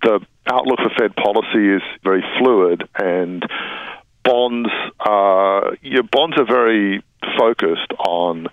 the 0.03 0.21
outlook 0.47 0.79
for 0.79 0.91
Fed 0.97 1.17
policy 1.17 1.69
is 1.75 1.83
very 2.05 2.25
fluid, 2.39 2.89
and 2.97 3.45
bonds 4.25 4.71
are 4.99 5.77
you 5.83 5.97
know, 5.97 6.09
bonds 6.11 6.37
are 6.39 6.47
very 6.47 7.03
focused 7.39 7.93
on 7.99 8.47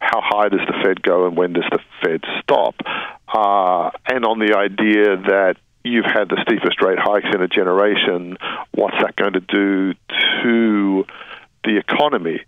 how 0.00 0.20
high 0.22 0.48
does 0.48 0.60
the 0.66 0.74
Fed 0.82 1.02
go 1.02 1.26
and 1.26 1.36
when 1.36 1.52
does 1.52 1.68
the 1.70 1.78
Fed 2.02 2.22
stop, 2.42 2.74
uh, 3.32 3.90
and 4.06 4.24
on 4.24 4.38
the 4.38 4.56
idea 4.56 5.16
that 5.16 5.56
you've 5.84 6.04
had 6.04 6.28
the 6.28 6.42
steepest 6.46 6.82
rate 6.82 6.98
hikes 6.98 7.26
in 7.34 7.40
a 7.40 7.48
generation. 7.48 8.36
What's 8.72 8.96
that 9.02 9.16
going 9.16 9.32
to 9.32 9.40
do 9.40 9.94
to 10.42 11.04
the 11.64 11.76
economy. 11.76 12.40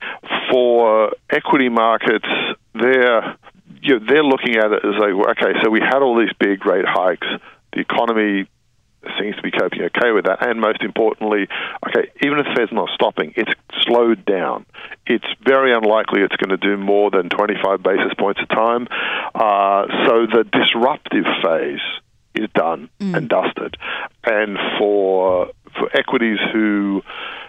For 0.51 1.13
equity 1.31 1.69
markets, 1.69 2.27
they're 2.75 3.37
you 3.81 3.99
know, 3.99 4.07
they're 4.07 4.25
looking 4.25 4.57
at 4.57 4.71
it 4.71 4.85
as 4.85 4.95
like, 4.99 5.13
okay, 5.31 5.59
so 5.63 5.71
we 5.71 5.81
had 5.81 6.03
all 6.03 6.19
these 6.19 6.33
big 6.39 6.65
rate 6.67 6.85
hikes. 6.87 7.27
The 7.73 7.81
economy 7.81 8.49
seems 9.19 9.37
to 9.37 9.43
be 9.43 9.51
coping 9.51 9.83
okay 9.83 10.13
with 10.13 10.27
that. 10.27 10.47
And 10.47 10.61
most 10.61 10.83
importantly, 10.83 11.49
okay, 11.87 12.11
even 12.25 12.39
if 12.39 12.47
the 12.47 12.55
Fed's 12.57 12.73
not 12.73 12.89
stopping, 12.95 13.33
it's 13.37 13.53
slowed 13.83 14.25
down. 14.25 14.67
It's 15.07 15.27
very 15.45 15.75
unlikely 15.75 16.23
it's 16.23 16.37
going 16.37 16.51
to 16.51 16.57
do 16.57 16.77
more 16.77 17.11
than 17.11 17.29
25 17.29 17.83
basis 17.83 18.15
points 18.19 18.41
a 18.43 18.47
time. 18.55 18.89
Uh, 19.35 19.87
so 20.07 20.27
the 20.27 20.45
disruptive 20.51 21.27
phase 21.43 21.81
is 22.35 22.49
done 22.55 22.89
mm. 23.01 23.17
and 23.17 23.29
dusted. 23.29 23.77
And 24.25 24.59
for 24.79 25.51
for 25.79 25.97
equities 25.97 26.39
who 26.53 27.03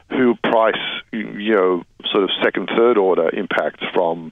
who 0.10 0.36
price 0.44 0.76
you 1.12 1.56
know 1.56 1.84
sort 2.12 2.24
of 2.24 2.30
second 2.44 2.70
third 2.78 2.98
order 2.98 3.30
impacts 3.30 3.84
from 3.94 4.32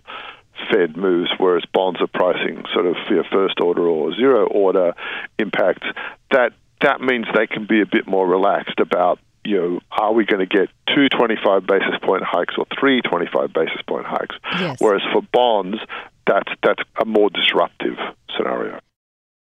Fed 0.69 0.95
moves, 0.95 1.31
whereas 1.37 1.63
bonds 1.73 2.01
are 2.01 2.07
pricing 2.07 2.63
sort 2.73 2.85
of 2.85 2.95
your 3.09 3.23
first 3.31 3.59
order 3.59 3.87
or 3.87 4.13
zero 4.15 4.45
order 4.47 4.93
impacts. 5.39 5.87
That 6.31 6.53
that 6.81 7.01
means 7.01 7.25
they 7.35 7.47
can 7.47 7.65
be 7.65 7.81
a 7.81 7.85
bit 7.85 8.07
more 8.07 8.27
relaxed 8.27 8.79
about 8.79 9.19
you 9.43 9.57
know, 9.57 9.79
are 9.91 10.13
we 10.13 10.25
going 10.25 10.39
to 10.39 10.45
get 10.45 10.69
two 10.93 11.09
25 11.09 11.65
basis 11.65 11.95
point 12.03 12.23
hikes 12.23 12.55
or 12.57 12.65
three 12.79 13.01
25 13.01 13.51
basis 13.53 13.81
point 13.87 14.05
hikes? 14.05 14.35
Yes. 14.59 14.77
Whereas 14.79 15.01
for 15.11 15.21
bonds, 15.33 15.77
that's 16.27 16.51
that's 16.63 16.81
a 16.99 17.05
more 17.05 17.29
disruptive 17.29 17.97
scenario. 18.37 18.79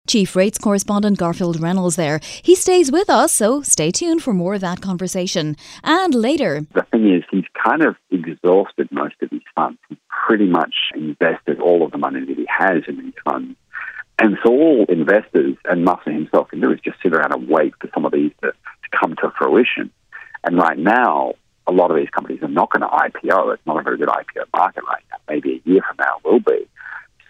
Chief 0.08 0.34
Rates 0.34 0.58
correspondent 0.58 1.18
Garfield 1.18 1.60
Reynolds 1.60 1.96
there. 1.96 2.20
He 2.42 2.54
stays 2.56 2.90
with 2.90 3.08
us, 3.08 3.32
so 3.32 3.62
stay 3.62 3.90
tuned 3.90 4.22
for 4.22 4.32
more 4.32 4.54
of 4.54 4.60
that 4.62 4.80
conversation. 4.80 5.56
And 5.84 6.14
later. 6.14 6.66
The 6.72 6.86
thing 6.90 7.14
is, 7.14 7.22
he's 7.30 7.44
kind 7.64 7.82
of 7.82 7.94
exhausted 8.10 8.88
most 8.90 9.14
of 9.22 9.30
his 9.30 9.42
funds. 9.54 9.78
He's 9.88 9.98
pretty 10.26 10.46
much 10.46 10.74
invested 10.96 11.60
all 11.60 11.84
of 11.84 11.92
the 11.92 11.98
money 11.98 12.24
that 12.24 12.36
he 12.36 12.46
has 12.48 12.82
in 12.88 12.96
these 12.96 13.14
funds. 13.24 13.56
And 14.20 14.36
so 14.44 14.50
all 14.50 14.84
investors 14.90 15.56
and 15.64 15.86
Mussler 15.86 16.12
himself 16.12 16.50
can 16.50 16.60
do 16.60 16.70
is 16.70 16.78
just 16.84 16.98
sit 17.02 17.14
around 17.14 17.32
and 17.32 17.48
wait 17.48 17.72
for 17.80 17.88
some 17.94 18.04
of 18.04 18.12
these 18.12 18.32
to, 18.42 18.48
to 18.52 18.98
come 19.00 19.16
to 19.16 19.32
fruition. 19.38 19.90
And 20.44 20.58
right 20.58 20.78
now, 20.78 21.32
a 21.66 21.72
lot 21.72 21.90
of 21.90 21.96
these 21.96 22.10
companies 22.10 22.42
are 22.42 22.48
not 22.48 22.70
going 22.70 22.82
to 22.82 22.88
IPO. 22.88 23.54
It's 23.54 23.66
not 23.66 23.80
a 23.80 23.82
very 23.82 23.96
good 23.96 24.08
IPO 24.08 24.44
market 24.54 24.84
right 24.84 25.02
now. 25.10 25.16
Maybe 25.26 25.62
a 25.64 25.68
year 25.68 25.80
from 25.88 25.96
now 25.98 26.16
it 26.18 26.30
will 26.30 26.40
be. 26.40 26.68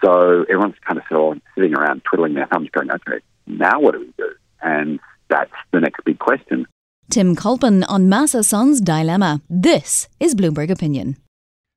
So 0.03 0.43
everyone's 0.43 0.75
kind 0.85 0.99
of 0.99 1.39
sitting 1.55 1.75
around 1.75 2.03
twiddling 2.05 2.35
their 2.35 2.47
thumbs, 2.47 2.71
going, 2.73 2.91
okay, 2.91 3.21
now 3.47 3.79
what 3.81 3.93
do 3.93 4.01
we 4.01 4.13
do? 4.17 4.31
And 4.61 4.99
that's 5.29 5.53
the 5.73 5.81
next 5.81 6.05
big 6.05 6.19
question. 6.19 6.67
Tim 7.09 7.37
Culpan 7.37 7.85
on 7.89 8.09
Masa 8.09 8.45
Son's 8.45 8.81
dilemma. 8.81 9.43
This 9.49 10.09
is 10.19 10.35
Bloomberg 10.35 10.71
Opinion. 10.71 11.17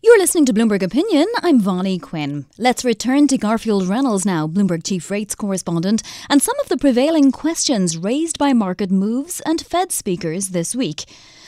You're 0.00 0.18
listening 0.18 0.46
to 0.46 0.52
Bloomberg 0.52 0.84
Opinion. 0.84 1.26
I'm 1.42 1.58
Vonnie 1.58 1.98
Quinn. 1.98 2.46
Let's 2.56 2.84
return 2.84 3.26
to 3.28 3.36
Garfield 3.36 3.88
Reynolds 3.88 4.24
now, 4.24 4.46
Bloomberg 4.46 4.86
Chief 4.86 5.10
Rates 5.10 5.34
Correspondent, 5.34 6.04
and 6.30 6.40
some 6.40 6.54
of 6.60 6.68
the 6.68 6.76
prevailing 6.76 7.32
questions 7.32 7.96
raised 7.96 8.38
by 8.38 8.52
market 8.52 8.92
moves 8.92 9.40
and 9.40 9.60
Fed 9.60 9.90
speakers 9.90 10.50
this 10.50 10.72
week. 10.72 11.06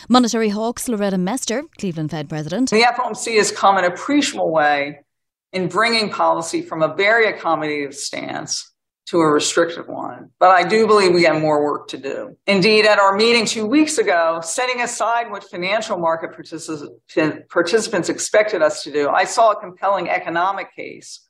Monetary 0.08 0.48
hawks 0.48 0.88
Loretta 0.88 1.16
Mester, 1.16 1.62
Cleveland 1.78 2.10
Fed 2.10 2.28
President. 2.28 2.70
The 2.70 2.82
FOMC 2.82 3.36
has 3.36 3.52
come 3.52 3.78
in 3.78 3.84
appreciable 3.84 4.50
way 4.50 4.98
in 5.52 5.68
bringing 5.68 6.10
policy 6.10 6.60
from 6.60 6.82
a 6.82 6.92
very 6.92 7.32
accommodative 7.32 7.94
stance 7.94 8.69
to 9.06 9.18
a 9.18 9.26
restrictive 9.26 9.88
one. 9.88 10.30
But 10.38 10.50
I 10.50 10.62
do 10.62 10.86
believe 10.86 11.12
we 11.12 11.24
have 11.24 11.40
more 11.40 11.64
work 11.64 11.88
to 11.88 11.98
do. 11.98 12.36
Indeed, 12.46 12.86
at 12.86 12.98
our 12.98 13.16
meeting 13.16 13.44
two 13.44 13.66
weeks 13.66 13.98
ago, 13.98 14.40
setting 14.42 14.82
aside 14.82 15.30
what 15.30 15.42
financial 15.44 15.98
market 15.98 16.30
participants 16.32 18.08
expected 18.08 18.62
us 18.62 18.84
to 18.84 18.92
do, 18.92 19.08
I 19.08 19.24
saw 19.24 19.50
a 19.50 19.60
compelling 19.60 20.08
economic 20.08 20.74
case 20.76 21.26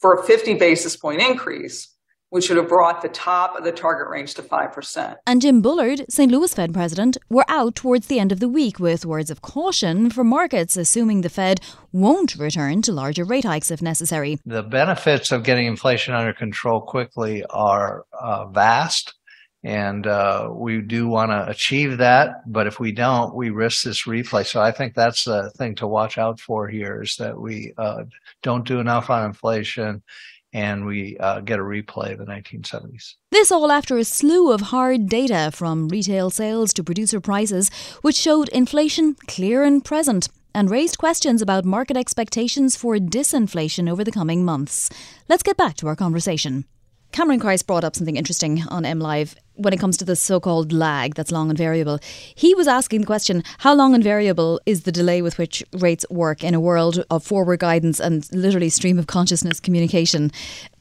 for 0.00 0.14
a 0.14 0.22
50 0.24 0.54
basis 0.54 0.96
point 0.96 1.20
increase 1.20 1.94
which 2.30 2.48
would 2.48 2.56
have 2.56 2.68
brought 2.68 3.02
the 3.02 3.08
top 3.08 3.56
of 3.56 3.64
the 3.64 3.72
target 3.72 4.08
range 4.08 4.34
to 4.34 4.42
5%. 4.42 5.16
And 5.26 5.42
Jim 5.42 5.60
Bullard, 5.60 6.06
St. 6.08 6.30
Louis 6.30 6.52
Fed 6.54 6.72
president, 6.72 7.18
were 7.28 7.44
out 7.48 7.74
towards 7.74 8.06
the 8.06 8.18
end 8.18 8.32
of 8.32 8.40
the 8.40 8.48
week 8.48 8.78
with 8.78 9.04
words 9.04 9.30
of 9.30 9.42
caution 9.42 10.10
for 10.10 10.24
markets, 10.24 10.76
assuming 10.76 11.20
the 11.20 11.28
Fed 11.28 11.60
won't 11.92 12.36
return 12.36 12.82
to 12.82 12.92
larger 12.92 13.24
rate 13.24 13.44
hikes 13.44 13.70
if 13.70 13.82
necessary. 13.82 14.38
The 14.46 14.62
benefits 14.62 15.32
of 15.32 15.42
getting 15.42 15.66
inflation 15.66 16.14
under 16.14 16.32
control 16.32 16.80
quickly 16.80 17.44
are 17.50 18.06
uh, 18.18 18.46
vast. 18.46 19.14
And 19.62 20.06
uh, 20.06 20.48
we 20.50 20.80
do 20.80 21.06
want 21.06 21.32
to 21.32 21.46
achieve 21.46 21.98
that, 21.98 22.50
but 22.50 22.66
if 22.66 22.80
we 22.80 22.92
don't, 22.92 23.34
we 23.34 23.50
risk 23.50 23.82
this 23.82 24.04
replay. 24.04 24.46
So 24.46 24.62
I 24.62 24.70
think 24.70 24.94
that's 24.94 25.24
the 25.24 25.50
thing 25.50 25.74
to 25.76 25.86
watch 25.86 26.16
out 26.16 26.40
for 26.40 26.66
here 26.66 27.02
is 27.02 27.16
that 27.16 27.38
we 27.38 27.74
uh, 27.76 28.04
don't 28.42 28.66
do 28.66 28.80
enough 28.80 29.10
on 29.10 29.26
inflation 29.26 30.02
and 30.52 30.84
we 30.84 31.16
uh, 31.18 31.40
get 31.40 31.58
a 31.58 31.62
replay 31.62 32.12
of 32.12 32.18
the 32.18 32.26
1970s. 32.26 33.14
This 33.30 33.52
all 33.52 33.70
after 33.70 33.96
a 33.98 34.04
slew 34.04 34.52
of 34.52 34.60
hard 34.60 35.08
data 35.08 35.50
from 35.52 35.88
retail 35.88 36.30
sales 36.30 36.72
to 36.74 36.84
producer 36.84 37.20
prices, 37.20 37.70
which 38.02 38.16
showed 38.16 38.48
inflation 38.48 39.16
clear 39.26 39.62
and 39.62 39.84
present 39.84 40.28
and 40.54 40.70
raised 40.70 40.98
questions 40.98 41.40
about 41.40 41.64
market 41.64 41.96
expectations 41.96 42.76
for 42.76 42.96
disinflation 42.96 43.88
over 43.88 44.02
the 44.02 44.12
coming 44.12 44.44
months. 44.44 44.90
Let's 45.28 45.44
get 45.44 45.56
back 45.56 45.76
to 45.76 45.86
our 45.86 45.96
conversation. 45.96 46.64
Cameron 47.12 47.40
Crise 47.40 47.62
brought 47.62 47.82
up 47.82 47.96
something 47.96 48.16
interesting 48.16 48.62
on 48.68 48.84
MLIV 48.84 49.34
when 49.56 49.74
it 49.74 49.80
comes 49.80 49.96
to 49.96 50.04
the 50.04 50.16
so-called 50.16 50.72
lag 50.72 51.14
that's 51.14 51.32
long 51.32 51.50
and 51.50 51.58
variable. 51.58 51.98
He 52.34 52.54
was 52.54 52.68
asking 52.68 53.00
the 53.00 53.06
question, 53.06 53.42
how 53.58 53.74
long 53.74 53.94
and 53.94 54.02
variable 54.02 54.60
is 54.64 54.82
the 54.82 54.92
delay 54.92 55.20
with 55.20 55.36
which 55.36 55.62
rates 55.72 56.06
work 56.08 56.42
in 56.44 56.54
a 56.54 56.60
world 56.60 57.04
of 57.10 57.24
forward 57.24 57.58
guidance 57.58 58.00
and 58.00 58.26
literally 58.32 58.70
stream 58.70 58.98
of 58.98 59.06
consciousness 59.06 59.60
communication? 59.60 60.30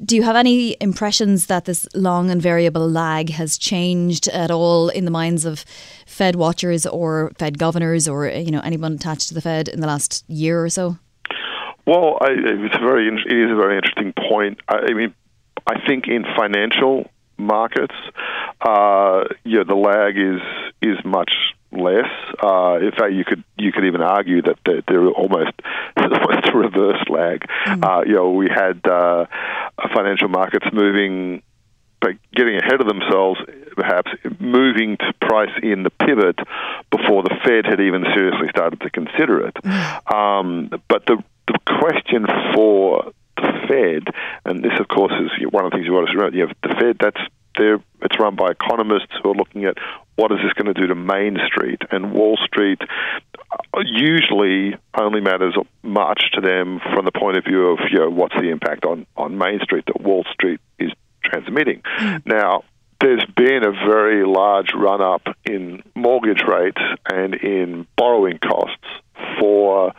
Do 0.05 0.15
you 0.15 0.23
have 0.23 0.35
any 0.35 0.77
impressions 0.79 1.47
that 1.47 1.65
this 1.65 1.87
long 1.95 2.29
and 2.29 2.41
variable 2.41 2.87
lag 2.87 3.31
has 3.31 3.57
changed 3.57 4.27
at 4.29 4.51
all 4.51 4.89
in 4.89 5.05
the 5.05 5.11
minds 5.11 5.45
of 5.45 5.65
Fed 6.05 6.35
watchers 6.35 6.85
or 6.85 7.31
Fed 7.37 7.57
governors 7.57 8.07
or 8.07 8.27
you 8.27 8.51
know 8.51 8.61
anyone 8.61 8.93
attached 8.93 9.27
to 9.29 9.33
the 9.33 9.41
Fed 9.41 9.67
in 9.67 9.81
the 9.81 9.87
last 9.87 10.23
year 10.29 10.63
or 10.63 10.69
so? 10.69 10.97
Well, 11.85 12.17
I, 12.21 12.27
it's 12.31 12.75
a 12.75 12.85
very 12.85 13.07
it 13.07 13.31
is 13.31 13.51
a 13.51 13.55
very 13.55 13.75
interesting 13.75 14.13
point. 14.29 14.59
I, 14.69 14.77
I 14.89 14.93
mean, 14.93 15.13
I 15.69 15.85
think 15.85 16.07
in 16.07 16.25
financial 16.35 17.11
markets, 17.37 17.93
uh, 18.59 19.23
yeah, 19.43 19.63
the 19.67 19.75
lag 19.75 20.17
is 20.17 20.41
is 20.81 20.97
much 21.05 21.31
less. 21.71 22.09
Uh, 22.41 22.79
in 22.81 22.91
fact, 22.91 23.13
you 23.13 23.23
could 23.23 23.43
you 23.57 23.71
could 23.71 23.85
even 23.85 24.01
argue 24.01 24.41
that 24.41 24.57
they're, 24.65 24.81
they're 24.87 25.07
almost 25.07 25.53
almost 25.97 26.47
a 26.47 26.57
reverse 26.57 27.03
lag. 27.07 27.45
Mm. 27.67 27.83
Uh, 27.83 28.03
you 28.05 28.15
know, 28.15 28.31
we 28.31 28.49
had 28.49 28.83
uh, 28.87 29.25
financial 29.93 30.27
markets 30.27 30.65
moving, 30.73 31.43
but 32.01 32.13
getting 32.33 32.57
ahead 32.57 32.81
of 32.81 32.87
themselves, 32.87 33.39
perhaps 33.75 34.11
moving 34.39 34.97
to 34.97 35.13
price 35.21 35.53
in 35.61 35.83
the 35.83 35.91
pivot 35.91 36.39
before 36.89 37.21
the 37.21 37.35
Fed 37.45 37.65
had 37.65 37.79
even 37.79 38.05
seriously 38.15 38.47
started 38.49 38.81
to 38.81 38.89
consider 38.89 39.45
it. 39.45 39.53
Mm. 39.63 40.13
Um, 40.13 40.81
but 40.87 41.05
the 41.05 41.23
the 41.45 41.59
question 41.79 42.25
for 42.55 43.11
Fed, 43.67 44.13
and 44.45 44.63
this, 44.63 44.79
of 44.79 44.87
course, 44.87 45.13
is 45.13 45.31
one 45.51 45.65
of 45.65 45.71
the 45.71 45.77
things 45.77 45.85
you 45.85 45.93
want 45.93 46.09
to 46.09 46.17
remember. 46.17 46.37
You 46.37 46.47
have 46.47 46.55
the 46.63 46.75
Fed. 46.79 46.97
That's 46.99 47.21
they're, 47.57 47.79
it's 48.01 48.19
run 48.19 48.35
by 48.35 48.51
economists 48.51 49.11
who 49.21 49.31
are 49.31 49.35
looking 49.35 49.65
at 49.65 49.75
what 50.15 50.31
is 50.31 50.37
this 50.43 50.53
going 50.53 50.73
to 50.73 50.79
do 50.79 50.87
to 50.87 50.95
Main 50.95 51.37
Street 51.47 51.81
and 51.91 52.13
Wall 52.13 52.37
Street. 52.45 52.79
Usually, 53.83 54.75
only 54.97 55.21
matters 55.21 55.55
much 55.83 56.31
to 56.33 56.41
them 56.41 56.79
from 56.93 57.05
the 57.05 57.11
point 57.11 57.37
of 57.37 57.43
view 57.45 57.69
of 57.69 57.79
you 57.91 57.99
know 57.99 58.09
what's 58.09 58.35
the 58.35 58.49
impact 58.49 58.85
on 58.85 59.05
on 59.17 59.37
Main 59.37 59.59
Street 59.61 59.85
that 59.87 60.01
Wall 60.01 60.25
Street 60.33 60.59
is 60.77 60.91
transmitting. 61.23 61.81
Mm. 61.99 62.25
Now, 62.25 62.63
there's 63.01 63.25
been 63.35 63.63
a 63.63 63.71
very 63.71 64.25
large 64.25 64.73
run 64.75 65.01
up 65.01 65.21
in 65.45 65.81
mortgage 65.95 66.43
rates 66.47 66.81
and 67.09 67.33
in 67.35 67.87
borrowing 67.95 68.39
costs 68.39 68.85
for 69.39 69.93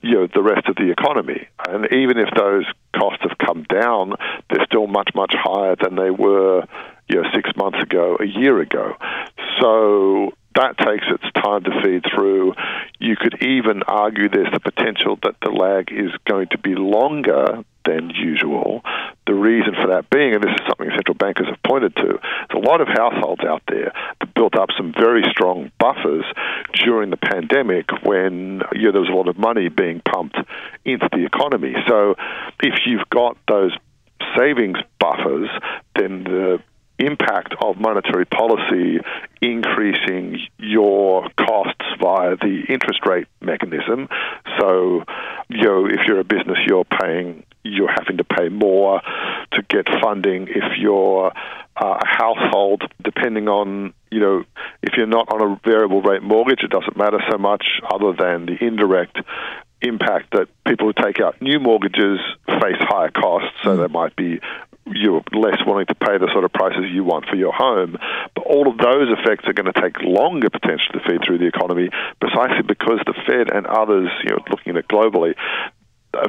you 0.00 0.14
know 0.14 0.28
the 0.32 0.42
rest 0.42 0.68
of 0.68 0.76
the 0.76 0.90
economy. 0.90 1.48
And 1.68 1.86
even 1.92 2.18
if 2.18 2.28
those 2.36 2.64
costs 2.96 3.22
have 3.22 3.38
come 3.38 3.64
down, 3.64 4.14
they're 4.50 4.64
still 4.66 4.86
much 4.86 5.10
much 5.14 5.34
higher 5.34 5.76
than 5.76 5.96
they 5.96 6.10
were 6.10 6.64
you 7.08 7.22
know 7.22 7.28
six 7.34 7.50
months 7.56 7.82
ago, 7.82 8.16
a 8.20 8.26
year 8.26 8.60
ago. 8.60 8.96
So 9.60 10.32
that 10.54 10.76
takes 10.78 11.04
its 11.08 11.24
time 11.34 11.64
to 11.64 11.70
feed 11.82 12.04
through. 12.12 12.54
You 12.98 13.16
could 13.16 13.42
even 13.42 13.82
argue 13.84 14.28
there's 14.28 14.52
the 14.52 14.60
potential 14.60 15.18
that 15.22 15.36
the 15.42 15.50
lag 15.50 15.92
is 15.92 16.10
going 16.24 16.48
to 16.48 16.58
be 16.58 16.74
longer 16.74 17.64
than 17.84 18.10
usual. 18.10 18.82
The 19.28 19.34
reason 19.34 19.74
for 19.74 19.88
that 19.88 20.08
being, 20.08 20.32
and 20.32 20.42
this 20.42 20.52
is 20.52 20.66
something 20.66 20.88
central 20.96 21.14
bankers 21.14 21.48
have 21.48 21.62
pointed 21.62 21.94
to, 21.96 22.18
there's 22.18 22.64
a 22.64 22.66
lot 22.66 22.80
of 22.80 22.88
households 22.88 23.44
out 23.44 23.60
there 23.68 23.92
that 24.20 24.34
built 24.34 24.56
up 24.56 24.70
some 24.74 24.94
very 24.98 25.22
strong 25.30 25.70
buffers 25.78 26.24
during 26.72 27.10
the 27.10 27.18
pandemic 27.18 27.90
when 28.02 28.62
you 28.72 28.86
know, 28.86 28.92
there 28.92 29.02
was 29.02 29.10
a 29.10 29.14
lot 29.14 29.28
of 29.28 29.36
money 29.36 29.68
being 29.68 30.00
pumped 30.00 30.38
into 30.86 31.06
the 31.12 31.26
economy. 31.26 31.74
So 31.86 32.14
if 32.62 32.86
you've 32.86 33.06
got 33.10 33.36
those 33.46 33.76
savings 34.34 34.78
buffers, 34.98 35.50
then 35.94 36.24
the 36.24 36.62
impact 36.98 37.54
of 37.60 37.78
monetary 37.78 38.24
policy 38.24 38.98
increasing 39.40 40.38
your 40.58 41.28
costs 41.36 41.84
via 42.00 42.36
the 42.36 42.64
interest 42.68 43.06
rate 43.06 43.28
mechanism. 43.40 44.08
So, 44.58 45.04
you 45.48 45.62
know, 45.62 45.86
if 45.86 46.00
you're 46.06 46.20
a 46.20 46.24
business, 46.24 46.58
you're 46.66 46.84
paying, 46.84 47.44
you're 47.68 47.92
having 47.92 48.18
to 48.18 48.24
pay 48.24 48.48
more 48.48 49.00
to 49.52 49.62
get 49.68 49.86
funding. 50.02 50.48
If 50.48 50.78
you're 50.78 51.32
uh, 51.76 51.98
a 52.00 52.06
household, 52.06 52.82
depending 53.02 53.48
on, 53.48 53.94
you 54.10 54.20
know, 54.20 54.44
if 54.82 54.94
you're 54.96 55.06
not 55.06 55.32
on 55.32 55.40
a 55.42 55.60
variable 55.64 56.02
rate 56.02 56.22
mortgage, 56.22 56.62
it 56.62 56.70
doesn't 56.70 56.96
matter 56.96 57.18
so 57.30 57.38
much 57.38 57.64
other 57.92 58.12
than 58.12 58.46
the 58.46 58.56
indirect 58.64 59.18
impact 59.80 60.32
that 60.32 60.48
people 60.66 60.88
who 60.88 61.02
take 61.02 61.20
out 61.20 61.40
new 61.40 61.60
mortgages 61.60 62.18
face 62.60 62.80
higher 62.80 63.10
costs, 63.10 63.56
so 63.62 63.76
mm. 63.76 63.86
they 63.86 63.92
might 63.92 64.16
be 64.16 64.40
you're 64.94 65.22
less 65.32 65.58
willing 65.66 65.86
to 65.86 65.94
pay 65.94 66.18
the 66.18 66.28
sort 66.32 66.44
of 66.44 66.52
prices 66.52 66.86
you 66.90 67.04
want 67.04 67.26
for 67.26 67.36
your 67.36 67.52
home. 67.52 67.96
But 68.34 68.46
all 68.46 68.68
of 68.68 68.78
those 68.78 69.08
effects 69.18 69.44
are 69.46 69.52
going 69.52 69.70
to 69.70 69.80
take 69.80 70.00
longer 70.00 70.48
potentially 70.50 70.98
to 70.98 71.00
feed 71.06 71.20
through 71.26 71.38
the 71.38 71.46
economy, 71.46 71.90
precisely 72.20 72.62
because 72.66 73.00
the 73.06 73.14
Fed 73.26 73.52
and 73.54 73.66
others, 73.66 74.08
you 74.24 74.30
know, 74.30 74.38
looking 74.50 74.76
at 74.76 74.84
it 74.84 74.88
globally, 74.88 75.34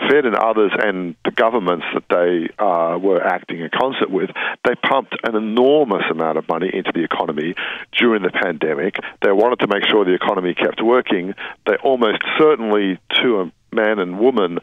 Fed 0.10 0.26
and 0.26 0.36
others 0.36 0.72
and 0.78 1.16
the 1.26 1.32
governments 1.32 1.86
that 1.94 2.04
they 2.10 2.50
uh, 2.64 2.98
were 2.98 3.22
acting 3.22 3.60
in 3.62 3.70
concert 3.70 4.10
with, 4.10 4.30
they 4.66 4.76
pumped 4.76 5.16
an 5.24 5.36
enormous 5.36 6.04
amount 6.12 6.38
of 6.38 6.48
money 6.48 6.70
into 6.74 6.92
the 6.94 7.04
economy 7.04 7.56
during 7.98 8.22
the 8.24 8.30
pandemic. 8.30 8.96
They 9.22 9.32
wanted 9.32 9.60
to 9.60 9.68
make 9.68 9.86
sure 9.90 10.06
the 10.06 10.14
economy 10.14 10.54
kept 10.54 10.82
working. 10.82 11.34
They 11.66 11.76
almost 11.84 12.20
certainly, 12.38 13.00
to 13.22 13.42
a 13.42 13.76
man 13.76 14.00
and 14.00 14.20
woman, 14.20 14.60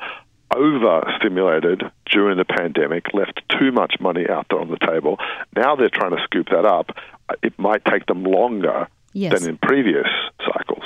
overstimulated 0.55 1.83
during 2.11 2.39
the 2.39 2.45
pandemic, 2.45 3.13
left 3.13 3.43
too 3.59 3.73
much 3.73 3.97
money 4.01 4.27
out 4.29 4.47
there 4.51 4.61
on 4.61 4.71
the 4.71 4.79
table. 4.79 5.19
Now 5.55 5.77
they're 5.77 5.89
trying 5.89 6.17
to 6.17 6.23
scoop 6.25 6.49
that 6.51 6.65
up. 6.65 6.97
It 7.43 7.59
might 7.59 7.85
take 7.85 8.07
them 8.07 8.25
longer 8.25 8.89
yes. 9.13 9.33
than 9.33 9.49
in 9.49 9.59
previous 9.59 10.07
cycles. 10.45 10.85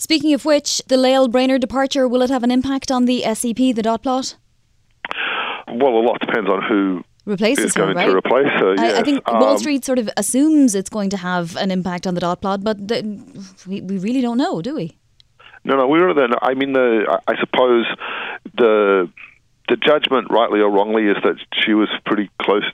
Speaking 0.00 0.32
of 0.32 0.46
which, 0.46 0.80
the 0.86 0.96
Lael 0.96 1.28
Brainard 1.28 1.60
departure, 1.60 2.08
will 2.08 2.22
it 2.22 2.30
have 2.30 2.42
an 2.42 2.50
impact 2.50 2.90
on 2.90 3.04
the 3.04 3.22
SEP, 3.34 3.56
the 3.56 3.82
dot 3.82 4.02
plot? 4.02 4.34
Well, 5.68 5.92
a 5.92 6.00
lot 6.00 6.18
depends 6.20 6.48
on 6.48 6.62
who 6.62 7.04
replaces 7.26 7.66
is 7.66 7.72
going 7.74 7.90
her, 7.90 7.94
right? 7.96 8.06
to 8.06 8.16
replace 8.16 8.48
her. 8.48 8.76
Yes. 8.76 8.94
I, 8.94 9.00
I, 9.00 9.02
think 9.02 9.28
um, 9.28 9.40
Wall 9.40 9.58
Street 9.58 9.84
sort 9.84 9.98
of 9.98 10.08
assumes 10.16 10.74
it's 10.74 10.88
going 10.88 11.10
to 11.10 11.18
have 11.18 11.54
an 11.56 11.70
impact 11.70 12.06
on 12.06 12.14
the 12.14 12.20
dot 12.22 12.40
plot, 12.40 12.64
but 12.64 12.78
we, 12.80 13.82
we 13.82 13.98
really 13.98 14.22
don't 14.22 14.38
know, 14.38 14.62
do 14.62 14.74
we? 14.74 14.96
No, 15.64 15.76
no, 15.76 15.86
we 15.86 16.00
were 16.00 16.14
then. 16.14 16.30
I 16.40 16.54
mean, 16.54 16.72
the 16.72 17.20
I 17.28 17.38
suppose 17.38 17.84
the 18.56 19.06
the 19.68 19.76
judgment, 19.76 20.28
rightly 20.30 20.60
or 20.60 20.70
wrongly, 20.70 21.08
is 21.08 21.18
that 21.24 21.36
she 21.62 21.74
was 21.74 21.90
pretty 22.06 22.30
close 22.40 22.64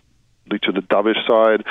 to 0.50 0.72
the 0.72 0.80
dovish 0.80 1.26
side, 1.26 1.64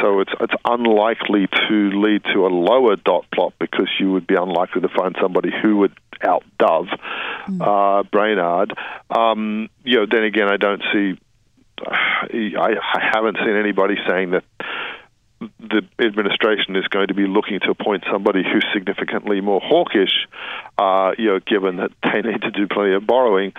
so 0.00 0.20
it's 0.20 0.32
it's 0.40 0.54
unlikely 0.64 1.48
to 1.68 1.90
lead 1.90 2.22
to 2.32 2.46
a 2.46 2.48
lower 2.48 2.96
dot 2.96 3.26
plot 3.32 3.54
because 3.58 3.88
you 3.98 4.12
would 4.12 4.26
be 4.26 4.34
unlikely 4.34 4.82
to 4.82 4.88
find 4.88 5.16
somebody 5.20 5.50
who 5.62 5.78
would 5.78 5.92
out 6.22 6.44
dove 6.58 6.86
mm. 7.46 7.60
uh, 7.60 8.02
Brainard. 8.04 8.72
Um, 9.10 9.68
you 9.84 9.98
know, 9.98 10.06
then 10.10 10.24
again, 10.24 10.48
I 10.50 10.56
don't 10.56 10.82
see. 10.92 11.18
I, 11.84 12.76
I 12.94 13.10
haven't 13.12 13.38
seen 13.38 13.56
anybody 13.56 13.96
saying 14.06 14.30
that 14.30 14.44
the 15.58 15.82
administration 15.98 16.76
is 16.76 16.86
going 16.88 17.08
to 17.08 17.14
be 17.14 17.26
looking 17.26 17.58
to 17.60 17.70
appoint 17.70 18.04
somebody 18.10 18.42
who's 18.42 18.64
significantly 18.72 19.40
more 19.40 19.60
hawkish, 19.60 20.28
uh, 20.78 21.12
you 21.18 21.26
know, 21.26 21.40
given 21.40 21.76
that 21.76 21.90
they 22.02 22.22
need 22.22 22.42
to 22.42 22.50
do 22.50 22.68
plenty 22.68 22.94
of 22.94 23.06
borrowing. 23.06 23.52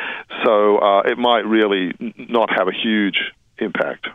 So 0.45 0.77
uh, 0.77 1.01
it 1.01 1.17
might 1.17 1.45
really 1.45 1.93
not 2.17 2.49
have 2.57 2.67
a 2.67 2.73
huge 2.73 3.19
impact. 3.57 4.07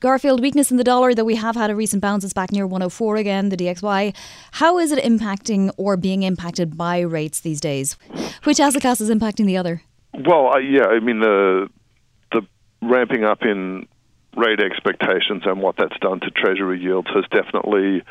Garfield, 0.00 0.40
weakness 0.40 0.70
in 0.70 0.76
the 0.76 0.84
dollar, 0.84 1.14
that 1.14 1.24
we 1.24 1.36
have 1.36 1.54
had 1.54 1.70
a 1.70 1.76
recent 1.76 2.02
bounce, 2.02 2.24
is 2.24 2.32
back 2.32 2.52
near 2.52 2.66
104 2.66 3.16
again, 3.16 3.48
the 3.48 3.56
DXY. 3.56 4.14
How 4.52 4.78
is 4.78 4.92
it 4.92 5.02
impacting 5.02 5.72
or 5.76 5.96
being 5.96 6.22
impacted 6.22 6.76
by 6.76 7.00
rates 7.00 7.40
these 7.40 7.60
days? 7.60 7.96
Which 8.44 8.60
asset 8.60 8.82
class 8.82 9.00
is 9.00 9.10
impacting 9.10 9.46
the 9.46 9.56
other? 9.56 9.82
Well, 10.12 10.52
uh, 10.52 10.58
yeah, 10.58 10.86
I 10.86 11.00
mean, 11.00 11.20
the, 11.20 11.68
the 12.32 12.42
ramping 12.82 13.24
up 13.24 13.42
in 13.42 13.86
rate 14.36 14.60
expectations 14.60 15.42
and 15.46 15.60
what 15.60 15.76
that's 15.76 15.98
done 16.00 16.20
to 16.20 16.30
Treasury 16.30 16.80
yields 16.80 17.08
has 17.14 17.24
definitely 17.30 18.02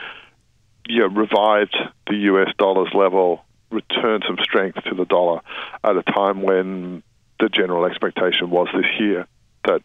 you 0.87 0.99
know, 0.99 1.07
revived 1.07 1.75
the 2.07 2.15
US 2.15 2.49
dollar's 2.57 2.93
level, 2.93 3.43
returned 3.69 4.23
some 4.27 4.37
strength 4.41 4.83
to 4.85 4.95
the 4.95 5.05
dollar 5.05 5.41
at 5.83 5.95
a 5.95 6.03
time 6.03 6.41
when 6.41 7.03
the 7.39 7.49
general 7.49 7.85
expectation 7.85 8.49
was 8.49 8.67
this 8.73 8.85
year 8.99 9.27
that 9.65 9.81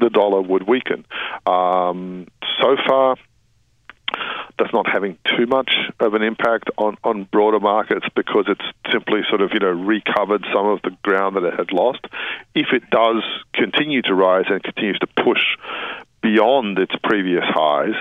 the 0.00 0.10
dollar 0.10 0.40
would 0.40 0.66
weaken. 0.66 1.04
Um, 1.46 2.26
so 2.60 2.76
far, 2.86 3.16
that's 4.58 4.72
not 4.72 4.86
having 4.90 5.16
too 5.36 5.46
much 5.46 5.72
of 6.00 6.14
an 6.14 6.22
impact 6.22 6.70
on, 6.76 6.96
on 7.04 7.24
broader 7.24 7.60
markets 7.60 8.06
because 8.14 8.44
it's 8.48 8.92
simply 8.92 9.20
sort 9.28 9.40
of 9.40 9.50
you 9.52 9.60
know 9.60 9.70
recovered 9.70 10.44
some 10.52 10.66
of 10.66 10.82
the 10.82 10.90
ground 11.02 11.36
that 11.36 11.44
it 11.44 11.54
had 11.56 11.72
lost. 11.72 12.04
If 12.54 12.68
it 12.72 12.90
does 12.90 13.22
continue 13.54 14.02
to 14.02 14.14
rise 14.14 14.46
and 14.48 14.62
continues 14.62 14.98
to 14.98 15.06
push 15.06 15.40
beyond 16.22 16.78
its 16.78 16.92
previous 17.02 17.44
highs, 17.44 17.94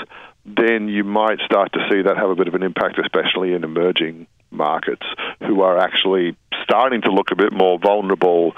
then 0.46 0.88
you 0.88 1.04
might 1.04 1.40
start 1.46 1.72
to 1.74 1.88
see 1.90 2.02
that 2.02 2.18
have 2.18 2.30
a 2.30 2.36
bit 2.36 2.48
of 2.48 2.56
an 2.56 2.64
impact, 2.64 3.00
especially 3.00 3.54
in 3.54 3.64
emerging 3.64 4.28
markets 4.52 5.06
who 5.40 5.62
are 5.62 5.78
actually 5.78 6.36
starting 6.64 7.02
to 7.02 7.12
look 7.12 7.32
a 7.32 7.36
bit 7.36 7.54
more 7.54 7.80
vulnerable 7.80 8.54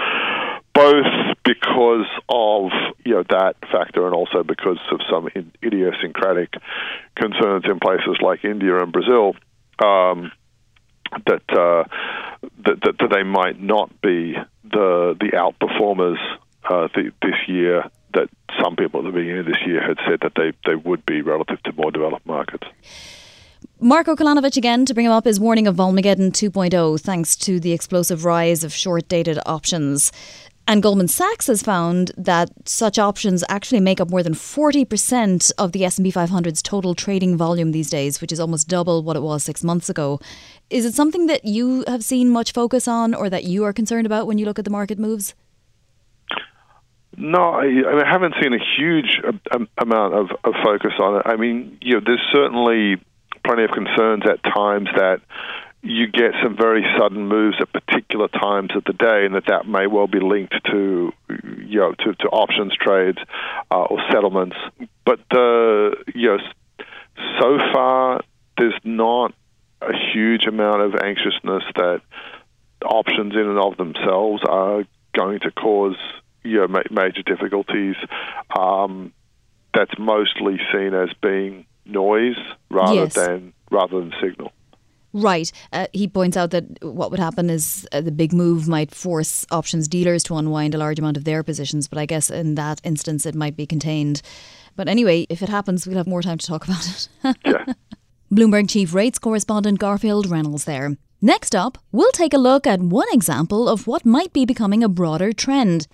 both 0.82 1.36
because 1.44 2.08
of 2.30 2.72
you 3.06 3.14
know 3.14 3.24
that 3.30 3.56
factor 3.72 4.06
and 4.06 4.16
also 4.16 4.44
because 4.44 4.80
of 4.92 5.00
some 5.10 5.28
idiosyncratic 5.64 6.54
concerns 7.16 7.66
in 7.66 7.80
places 7.80 8.18
like 8.22 8.44
India 8.44 8.78
and 8.82 8.92
Brazil 8.92 9.36
um, 9.84 10.32
that, 11.26 11.44
uh, 11.50 11.84
that, 12.64 12.80
that, 12.84 12.96
that 13.00 13.10
they 13.12 13.24
might 13.24 13.62
not 13.62 13.90
be 14.02 14.36
the 14.64 15.16
the 15.20 15.32
outperformers 15.36 16.18
uh, 16.70 16.88
this 16.96 17.36
year 17.48 17.84
that 18.14 18.30
some 18.62 18.76
people 18.76 19.00
at 19.00 19.06
the 19.06 19.12
beginning 19.12 19.40
of 19.40 19.46
this 19.46 19.62
year 19.66 19.82
had 19.82 19.98
said 20.08 20.20
that 20.22 20.34
they, 20.36 20.52
they 20.66 20.76
would 20.76 21.06
be 21.06 21.22
relative 21.22 21.62
to 21.64 21.72
more 21.74 21.92
developed 21.92 22.26
markets. 22.26 22.68
Marko 23.80 24.16
Kolanovic 24.16 24.58
again 24.58 24.86
to 24.86 24.94
bring 24.94 25.06
him 25.06 25.12
up 25.12 25.26
is 25.26 25.40
warning 25.40 25.66
of 25.66 25.76
Volmageddon 25.76 26.32
2.0 26.32 27.00
thanks 27.00 27.36
to 27.38 27.60
the 27.60 27.72
explosive 27.72 28.26
rise 28.26 28.64
of 28.64 28.74
short 28.74 29.08
dated 29.08 29.40
options. 29.46 30.12
And 30.68 30.82
Goldman 30.82 31.08
Sachs 31.08 31.48
has 31.48 31.62
found 31.62 32.12
that 32.18 32.50
such 32.66 32.98
options 33.00 33.44
actually 33.50 33.82
make 33.82 34.00
up 34.00 34.10
more 34.10 34.24
than 34.24 34.34
40% 34.34 35.52
of 35.58 35.72
the 35.72 35.84
S&P 35.84 36.12
500's 36.12 36.62
total 36.62 36.96
trading 36.96 37.36
volume 37.36 37.72
these 37.72 37.90
days, 37.90 38.22
which 38.22 38.32
is 38.32 38.40
almost 38.40 38.68
double 38.68 39.04
what 39.04 39.16
it 39.16 39.22
was 39.22 39.44
6 39.44 39.64
months 39.64 39.90
ago. 39.90 40.20
Is 40.70 40.86
it 40.86 40.94
something 40.94 41.26
that 41.28 41.44
you 41.46 41.84
have 41.88 42.04
seen 42.04 42.30
much 42.30 42.54
focus 42.54 42.88
on 42.88 43.14
or 43.14 43.30
that 43.30 43.44
you 43.44 43.64
are 43.66 43.74
concerned 43.74 44.06
about 44.06 44.28
when 44.28 44.38
you 44.38 44.46
look 44.46 44.60
at 44.60 44.66
the 44.66 44.72
market 44.72 44.98
moves? 44.98 45.34
No, 47.18 47.52
I, 47.52 47.66
I 47.66 48.08
haven't 48.10 48.36
seen 48.42 48.54
a 48.54 48.64
huge 48.78 49.20
amount 49.78 50.14
of, 50.14 50.30
of 50.46 50.54
focus 50.64 50.94
on 51.00 51.18
it. 51.18 51.24
I 51.26 51.36
mean, 51.36 51.78
you 51.82 51.96
know, 51.96 52.02
there's 52.06 52.26
certainly 52.32 53.02
plenty 53.46 53.64
of 53.64 53.72
concerns 53.72 54.24
at 54.30 54.42
times 54.44 54.88
that 54.96 55.20
you 55.84 56.08
get 56.08 56.32
some 56.44 56.56
very 56.56 56.86
sudden 56.98 57.28
moves 57.28 57.58
at 57.60 57.72
particular 57.74 58.28
times 58.28 58.72
of 58.76 58.84
the 58.84 58.94
day, 58.94 59.26
and 59.26 59.36
that 59.36 59.46
that 59.48 59.68
may 59.68 59.88
well 59.88 60.08
be 60.08 60.20
linked 60.20 60.54
to 60.72 61.12
you 61.30 61.80
know 61.80 61.94
to, 61.94 62.14
to 62.16 62.28
options 62.28 62.74
trades 62.76 63.18
uh, 63.72 63.82
or 63.84 64.00
settlements. 64.12 64.56
But 65.06 65.20
uh, 65.32 65.96
you 66.14 66.28
know, 66.30 66.38
so 67.40 67.58
far 67.74 68.22
there's 68.58 68.80
not 68.84 69.34
a 69.82 69.94
huge 70.14 70.46
amount 70.46 70.82
of 70.82 70.96
anxiousness 70.96 71.64
that 71.76 72.02
options 72.86 73.34
in 73.34 73.40
and 73.40 73.58
of 73.60 73.78
themselves 73.78 74.44
are 74.48 74.84
going 75.16 75.40
to 75.40 75.52
cause 75.52 75.96
you 76.44 76.58
know, 76.58 76.68
ma- 76.68 76.82
major 76.92 77.22
difficulties. 77.24 77.96
Um, 78.58 79.14
that's 79.74 79.98
mostly 79.98 80.60
seen 80.74 80.94
as 80.94 81.10
being 81.22 81.66
noise 81.86 82.38
rather 82.70 82.94
Yes. 82.94 83.14
than 83.16 83.54
rather 83.70 84.00
than 84.00 84.14
signal. 84.22 84.52
Right. 85.14 85.52
Uh, 85.74 85.88
he 85.92 86.08
points 86.08 86.38
out 86.38 86.52
that 86.52 86.84
what 86.84 87.12
would 87.12 87.20
happen 87.20 87.50
is 87.50 87.88
uh, 87.92 88.02
the 88.02 88.12
big 88.12 88.32
move 88.32 88.68
might 88.68 88.96
force 88.96 89.46
options 89.52 89.88
dealers 89.88 90.24
to 90.24 90.36
unwind 90.36 90.74
a 90.74 90.78
large 90.78 91.00
amount 91.00 91.18
of 91.18 91.26
their 91.26 91.44
positions, 91.44 91.88
but 91.88 91.98
I 91.98 92.06
guess 92.06 92.30
in 92.30 92.56
that 92.56 92.80
instance 92.84 93.26
it 93.26 93.36
might 93.36 93.58
be 93.58 93.66
contained. 93.66 94.22
But 94.76 94.88
anyway, 94.88 95.28
if 95.30 95.42
it 95.42 95.50
happens, 95.50 95.86
we'll 95.86 95.98
have 95.98 96.08
more 96.08 96.22
time 96.22 96.38
to 96.38 96.48
talk 96.48 96.66
about 96.66 96.88
it. 96.88 97.36
Yeah. 97.46 97.74
Bloomberg 98.32 98.70
chief 98.70 98.94
rates 98.94 99.20
correspondent 99.20 99.80
Garfield 99.80 100.30
Reynolds 100.30 100.64
there. 100.64 100.96
Next 101.24 101.54
up, 101.54 101.78
we'll 101.92 102.12
take 102.14 102.34
a 102.34 102.40
look 102.40 102.66
at 102.66 102.82
one 102.82 103.06
example 103.12 103.70
of 103.70 103.86
what 103.86 104.08
might 104.08 104.34
be 104.34 104.44
becoming 104.44 104.84
a 104.84 104.90
broader 104.90 105.32
trend. 105.32 105.88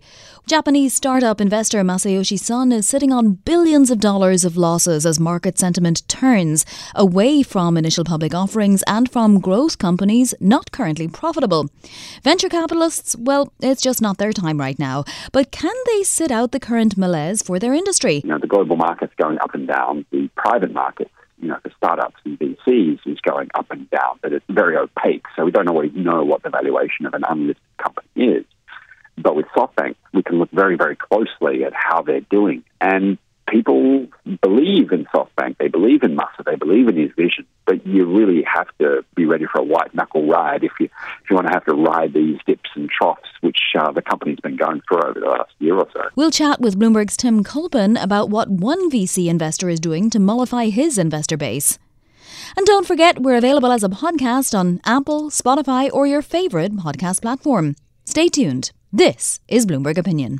Japanese 0.48 0.94
startup 0.94 1.42
investor 1.42 1.84
Masayoshi 1.84 2.40
Son 2.40 2.72
is 2.72 2.88
sitting 2.88 3.12
on 3.12 3.34
billions 3.34 3.92
of 3.92 4.00
dollars 4.00 4.46
of 4.46 4.56
losses 4.56 5.06
as 5.06 5.20
market 5.20 5.60
sentiment 5.60 6.08
turns 6.08 6.66
away 6.96 7.44
from 7.44 7.76
initial 7.76 8.06
public 8.06 8.34
offerings 8.34 8.84
and 8.88 9.12
from 9.12 9.42
growth 9.42 9.78
companies 9.78 10.34
not 10.40 10.72
currently 10.72 11.10
profitable. 11.10 11.70
Venture 12.24 12.48
capitalists, 12.48 13.14
well, 13.20 13.52
it's 13.60 13.82
just 13.82 14.02
not 14.02 14.20
their 14.20 14.32
time 14.32 14.58
right 14.58 14.80
now. 14.80 15.04
But 15.34 15.52
can 15.52 15.76
they 15.88 16.04
sit 16.04 16.32
out 16.32 16.54
the 16.54 16.60
current 16.62 16.98
malaise 16.98 17.42
for 17.42 17.60
their 17.60 17.74
industry? 17.74 18.22
You 18.24 18.30
know, 18.30 18.40
the 18.40 18.48
global 18.48 18.78
market's 18.78 19.14
going 19.18 19.40
up 19.40 19.54
and 19.54 19.68
down. 19.68 20.06
The 20.12 20.30
private 20.38 20.72
market, 20.72 21.12
you 21.40 21.48
know, 21.48 21.58
for 21.62 21.72
startups 21.78 22.16
and 22.26 22.40
VCs 22.40 23.00
is 23.06 23.20
going 23.22 23.50
up 23.54 23.68
and 23.70 23.90
down, 23.90 24.20
but 24.22 24.34
it's 24.34 24.46
very 24.50 24.76
opaque. 24.78 25.26
So 25.36 25.46
we 25.46 25.52
don't 25.52 25.68
always 25.68 25.92
know 25.94 26.24
what 26.24 26.44
the 26.44 26.50
valuation 26.50 27.06
of 27.06 27.14
an 27.14 27.24
unlisted 27.28 27.62
company 27.78 28.26
is. 28.26 28.46
But 29.18 29.36
with 29.36 29.46
SoftBank, 29.56 29.96
we 30.14 30.24
can 30.24 30.40
look 30.40 30.52
very, 30.52 30.78
very 30.78 30.96
closely 30.96 31.64
at 31.64 31.74
how 31.74 32.02
they're 32.02 32.22
doing. 32.22 32.64
And 32.80 33.18
people 33.48 34.08
believe 34.42 34.92
in 34.92 35.06
SoftBank. 35.14 35.58
They 35.58 35.68
believe 35.68 36.04
in 36.04 36.16
Masa. 36.16 36.44
They 36.46 36.56
believe 36.56 36.88
in 36.88 36.98
his 36.98 37.12
vision. 37.16 37.46
But 37.66 37.86
you 37.86 38.06
really 38.06 38.44
have 38.44 38.68
to 38.80 39.04
be 39.16 39.26
ready 39.26 39.46
for 39.52 39.60
a 39.60 39.64
white 39.64 39.94
knuckle 39.94 40.28
ride 40.28 40.64
if 40.64 40.72
you 40.80 40.86
if 40.86 41.30
you 41.30 41.36
want 41.36 41.48
to 41.48 41.54
have 41.54 41.66
to 41.66 41.74
ride 41.74 42.14
these 42.14 42.38
dips 42.46 42.70
and 42.76 42.90
troughs, 42.90 43.30
which 43.42 43.60
uh, 43.78 43.92
the 43.92 44.02
company's 44.02 44.40
been 44.40 44.58
going 44.58 44.82
through 44.88 45.02
over 45.02 45.20
the 45.20 45.28
last 45.28 45.52
year 45.60 45.76
or 45.76 45.88
so. 45.94 46.02
We'll 46.16 46.32
chat 46.32 46.62
with 46.62 46.80
Bloomberg's 46.80 47.18
Tim 47.18 47.44
Culpan 47.44 48.02
about 48.02 48.30
what 48.30 48.50
one 48.50 48.90
VC 48.90 49.28
investor 49.28 49.70
is 49.70 49.80
doing 49.80 50.10
to 50.12 50.20
mollify 50.20 50.68
his 50.68 50.98
investor 50.98 51.38
base. 51.38 51.80
And 52.56 52.66
don't 52.66 52.88
forget, 52.88 53.20
we're 53.20 53.38
available 53.38 53.72
as 53.72 53.84
a 53.84 53.90
podcast 53.90 54.58
on 54.58 54.80
Apple, 54.86 55.30
Spotify, 55.30 55.90
or 55.92 56.08
your 56.08 56.22
favorite 56.22 56.74
podcast 56.76 57.22
platform. 57.22 57.76
Stay 58.06 58.28
tuned. 58.28 58.72
This 58.92 59.40
is 59.48 59.66
Bloomberg 59.66 59.98
Opinion. 59.98 60.40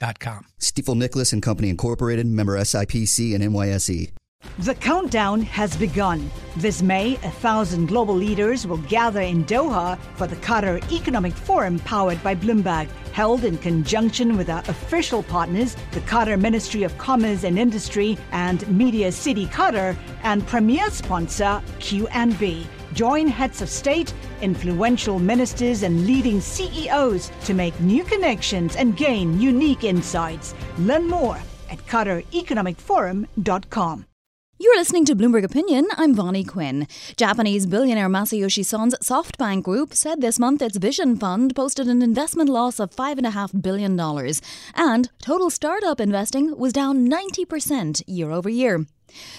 www.choosestifel.com. 0.00 0.46
Stifel 0.58 0.96
Nicolaus 0.96 1.32
and 1.32 1.42
Company 1.42 1.68
Incorporated, 1.68 2.26
member 2.26 2.58
SIPC 2.58 3.34
and 3.34 3.44
NYSE. 3.44 4.10
The 4.60 4.74
countdown 4.74 5.42
has 5.42 5.76
begun. 5.76 6.30
This 6.56 6.80
May, 6.80 7.16
a 7.16 7.30
thousand 7.30 7.86
global 7.86 8.14
leaders 8.14 8.66
will 8.66 8.78
gather 8.78 9.20
in 9.20 9.44
Doha 9.44 9.98
for 10.16 10.26
the 10.26 10.36
Qatar 10.36 10.80
Economic 10.90 11.34
Forum 11.34 11.78
powered 11.80 12.22
by 12.22 12.34
Bloomberg, 12.34 12.88
held 13.12 13.44
in 13.44 13.58
conjunction 13.58 14.38
with 14.38 14.48
our 14.48 14.60
official 14.60 15.22
partners, 15.24 15.76
the 15.92 16.00
Qatar 16.00 16.40
Ministry 16.40 16.84
of 16.84 16.96
Commerce 16.96 17.44
and 17.44 17.58
Industry 17.58 18.16
and 18.32 18.66
Media 18.66 19.12
City 19.12 19.44
Qatar, 19.46 19.94
and 20.22 20.46
premier 20.46 20.88
sponsor 20.90 21.62
QNB. 21.78 22.64
Join 22.92 23.28
heads 23.28 23.62
of 23.62 23.68
state, 23.68 24.12
influential 24.42 25.18
ministers, 25.18 25.82
and 25.82 26.06
leading 26.06 26.40
CEOs 26.40 27.30
to 27.44 27.54
make 27.54 27.78
new 27.80 28.04
connections 28.04 28.76
and 28.76 28.96
gain 28.96 29.40
unique 29.40 29.84
insights. 29.84 30.54
Learn 30.78 31.08
more 31.08 31.38
at 31.70 31.78
QatarEconomicForum.com. 31.86 34.06
You're 34.62 34.76
listening 34.76 35.06
to 35.06 35.16
Bloomberg 35.16 35.44
Opinion. 35.44 35.88
I'm 35.96 36.14
Vonnie 36.14 36.44
Quinn. 36.44 36.86
Japanese 37.16 37.64
billionaire 37.64 38.10
Masayoshi 38.10 38.62
Son's 38.62 38.94
SoftBank 38.96 39.62
Group 39.62 39.94
said 39.94 40.20
this 40.20 40.38
month 40.38 40.60
its 40.60 40.76
Vision 40.76 41.16
Fund 41.16 41.56
posted 41.56 41.88
an 41.88 42.02
investment 42.02 42.50
loss 42.50 42.78
of 42.78 42.90
$5.5 42.90 43.62
billion, 43.62 43.98
and 44.74 45.10
total 45.22 45.48
startup 45.48 45.98
investing 45.98 46.58
was 46.58 46.74
down 46.74 47.08
90% 47.08 48.02
year 48.06 48.30
over 48.30 48.50
year. 48.50 48.84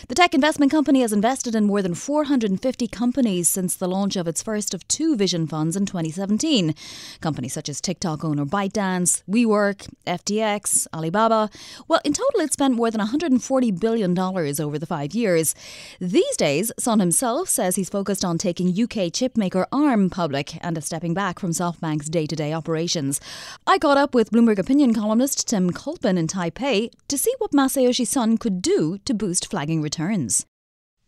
The 0.07 0.15
tech 0.15 0.33
investment 0.33 0.71
company 0.71 1.01
has 1.01 1.13
invested 1.13 1.55
in 1.55 1.65
more 1.65 1.81
than 1.81 1.95
450 1.95 2.87
companies 2.87 3.49
since 3.49 3.75
the 3.75 3.87
launch 3.87 4.15
of 4.15 4.27
its 4.27 4.41
first 4.41 4.73
of 4.73 4.87
two 4.87 5.15
vision 5.15 5.47
funds 5.47 5.75
in 5.75 5.85
2017. 5.85 6.75
Companies 7.21 7.53
such 7.53 7.69
as 7.69 7.81
TikTok 7.81 8.23
owner 8.23 8.45
ByteDance, 8.45 9.23
WeWork, 9.29 9.87
FTX, 10.07 10.87
Alibaba. 10.93 11.49
Well, 11.87 12.01
in 12.03 12.13
total, 12.13 12.41
it 12.41 12.53
spent 12.53 12.75
more 12.75 12.91
than 12.91 13.01
$140 13.01 13.79
billion 13.79 14.17
over 14.17 14.79
the 14.79 14.85
five 14.85 15.13
years. 15.13 15.55
These 15.99 16.37
days, 16.37 16.71
Son 16.79 16.99
himself 16.99 17.49
says 17.49 17.75
he's 17.75 17.89
focused 17.89 18.25
on 18.25 18.37
taking 18.37 18.69
UK 18.69 19.11
chipmaker 19.11 19.65
ARM 19.71 20.09
public 20.09 20.57
and 20.63 20.77
is 20.77 20.85
stepping 20.85 21.13
back 21.13 21.39
from 21.39 21.51
SoftBank's 21.51 22.09
day 22.09 22.25
to 22.25 22.35
day 22.35 22.53
operations. 22.53 23.19
I 23.67 23.77
caught 23.77 23.97
up 23.97 24.13
with 24.13 24.31
Bloomberg 24.31 24.59
opinion 24.59 24.93
columnist 24.93 25.47
Tim 25.47 25.71
Culpan 25.71 26.17
in 26.17 26.27
Taipei 26.27 26.91
to 27.07 27.17
see 27.17 27.33
what 27.39 27.51
Masayoshi 27.51 28.05
Son 28.05 28.37
could 28.37 28.61
do 28.61 28.97
to 29.05 29.13
boost 29.13 29.49
returns. 29.81 30.45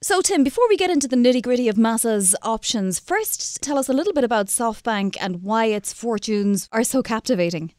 So, 0.01 0.21
Tim, 0.21 0.43
before 0.43 0.67
we 0.67 0.75
get 0.75 0.89
into 0.89 1.07
the 1.07 1.15
nitty 1.15 1.41
gritty 1.41 1.69
of 1.69 1.77
Masa's 1.77 2.35
options, 2.41 2.99
first 2.99 3.61
tell 3.61 3.77
us 3.77 3.87
a 3.87 3.93
little 3.93 4.11
bit 4.11 4.25
about 4.25 4.47
SoftBank 4.47 5.15
and 5.21 5.43
why 5.43 5.67
its 5.67 5.93
fortunes 5.93 6.67
are 6.73 6.83
so 6.83 7.01
captivating. 7.01 7.71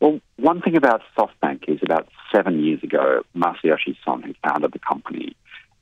Well, 0.00 0.20
one 0.38 0.60
thing 0.60 0.76
about 0.76 1.02
SoftBank 1.16 1.68
is 1.68 1.78
about 1.84 2.08
seven 2.34 2.64
years 2.64 2.82
ago, 2.82 3.22
Masayoshi 3.36 3.96
Son, 4.04 4.22
who 4.22 4.34
founded 4.44 4.72
the 4.72 4.80
company 4.80 5.36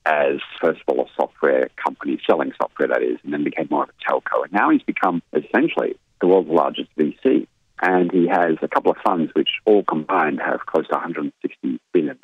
as, 0.04 0.40
first 0.60 0.80
of 0.86 0.94
all, 0.94 1.04
a 1.04 1.08
software 1.16 1.70
company, 1.82 2.20
selling 2.28 2.52
software, 2.60 2.88
that 2.88 3.02
is, 3.02 3.18
and 3.24 3.32
then 3.32 3.44
became 3.44 3.68
more 3.70 3.84
of 3.84 3.90
a 3.90 4.12
telco. 4.12 4.44
And 4.44 4.52
now 4.52 4.70
he's 4.70 4.82
become 4.82 5.22
essentially 5.32 5.96
the 6.20 6.26
world's 6.26 6.50
largest 6.50 6.88
VC. 6.98 7.46
And 7.80 8.10
he 8.10 8.26
has 8.28 8.56
a 8.62 8.68
couple 8.68 8.90
of 8.90 8.98
funds 9.04 9.32
which 9.34 9.50
all 9.64 9.84
combined 9.84 10.40
have 10.44 10.66
close 10.66 10.86
to 10.88 10.94
$160 10.94 11.78
billion 11.92 12.18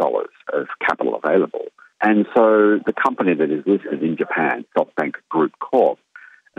of 0.53 0.67
capital 0.81 1.21
available. 1.23 1.67
And 2.01 2.27
so 2.35 2.81
the 2.85 2.93
company 2.93 3.35
that 3.35 3.51
is 3.51 3.65
listed 3.67 4.03
in 4.03 4.17
Japan, 4.17 4.65
SoftBank 4.77 5.15
Group 5.29 5.53
Corp, 5.59 5.99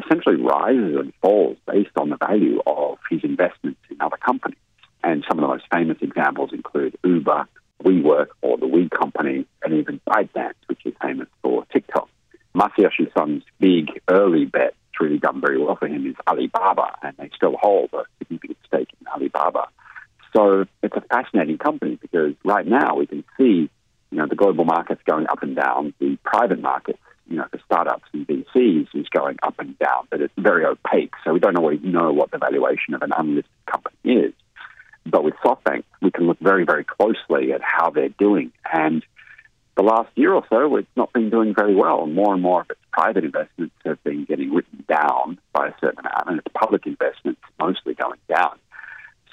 essentially 0.04 0.42
rises 0.42 0.98
and 0.98 1.14
falls 1.22 1.58
based 1.68 1.92
on 1.98 2.10
the 2.10 2.18
value 2.18 2.62
of 2.66 2.98
his 3.10 3.24
investments 3.24 3.80
in 3.90 3.98
other 4.02 4.18
companies. 4.18 4.58
And 5.04 5.24
some 5.28 5.38
of 5.38 5.44
the 5.44 5.48
most 5.48 5.66
famous 5.72 5.98
examples 6.02 6.52
include 6.52 6.98
Uber, 7.04 7.48
WeWork, 7.84 8.28
or 8.42 8.58
the 8.58 8.68
We 8.68 8.90
Company, 8.90 9.46
and 9.64 9.74
even 9.74 10.02
ByteDance, 10.10 10.56
which 10.68 10.82
is 10.86 10.94
famous 11.02 11.28
for 11.42 11.66
TikTok. 11.72 12.10
Masayoshi 12.56 13.14
Son's 13.16 13.44
big 13.60 14.02
early 14.10 14.46
bet, 14.46 14.74
really 15.00 15.18
done 15.18 15.42
very 15.42 15.62
well 15.62 15.76
for 15.76 15.88
him, 15.88 16.06
is 16.08 16.16
Alibaba, 16.28 16.96
and 17.02 17.16
they 17.18 17.30
still 17.36 17.56
hold 17.60 17.90
a 17.94 18.04
significant 18.20 18.58
stake 18.68 18.90
in 19.00 19.08
Alibaba. 19.08 19.68
So 20.36 20.66
it's 20.84 20.96
a 20.96 21.02
fascinating 21.02 21.58
company 21.58 21.98
because 22.02 22.34
right 22.44 22.68
now 22.68 22.96
we 22.98 23.08
can 23.08 23.24
see, 23.38 23.70
you 24.12 24.18
know, 24.18 24.28
the 24.28 24.36
global 24.36 24.66
markets 24.66 25.02
going 25.06 25.28
up 25.28 25.44
and 25.44 25.56
down, 25.56 25.94
the 26.00 26.18
private 26.24 26.62
markets 26.62 27.00
you 27.28 27.38
know, 27.38 27.46
for 27.50 27.60
startups 27.66 28.04
and 28.14 28.28
VCs 28.28 28.88
is 28.94 29.08
going 29.10 29.38
up 29.44 29.56
and 29.60 29.78
down, 29.80 30.08
but 30.10 30.22
it's 30.22 30.34
very 30.38 30.66
opaque. 30.66 31.14
So 31.24 31.34
we 31.34 31.40
don't 31.40 31.58
always 31.58 31.80
know 31.84 32.14
what 32.14 32.32
the 32.32 32.38
valuation 32.38 32.94
of 32.94 33.02
an 33.02 33.12
unlisted 33.18 33.52
company 33.66 34.14
is. 34.14 34.34
But 35.06 35.24
with 35.24 35.36
SoftBank, 35.44 35.84
we 36.02 36.12
can 36.12 36.28
look 36.28 36.40
very, 36.40 36.66
very 36.66 36.84
closely 36.84 37.52
at 37.54 37.62
how 37.62 37.90
they're 37.90 38.10
doing. 38.10 38.52
And 38.72 39.04
the 39.76 39.84
last 39.84 40.10
year 40.16 40.34
or 40.34 40.44
so, 40.50 40.78
it's 40.78 40.88
not 40.96 41.12
been 41.14 41.30
doing 41.30 41.54
very 41.54 41.76
well. 41.76 42.04
And 42.04 42.16
more 42.16 42.34
and 42.34 42.42
more 42.42 42.62
of 42.62 42.70
its 42.70 42.80
private 42.92 43.26
investments 43.26 43.76
have 43.86 44.02
been 44.04 44.26
getting 44.26 44.54
written 44.54 44.86
down 44.88 45.38
by 45.54 45.68
a 45.68 45.74
certain 45.82 46.00
amount, 46.00 46.28
and 46.28 46.40
its 46.40 46.48
public 46.54 46.86
investments 46.86 47.42
mostly 47.60 47.94
going 47.94 48.20
down. 48.30 48.58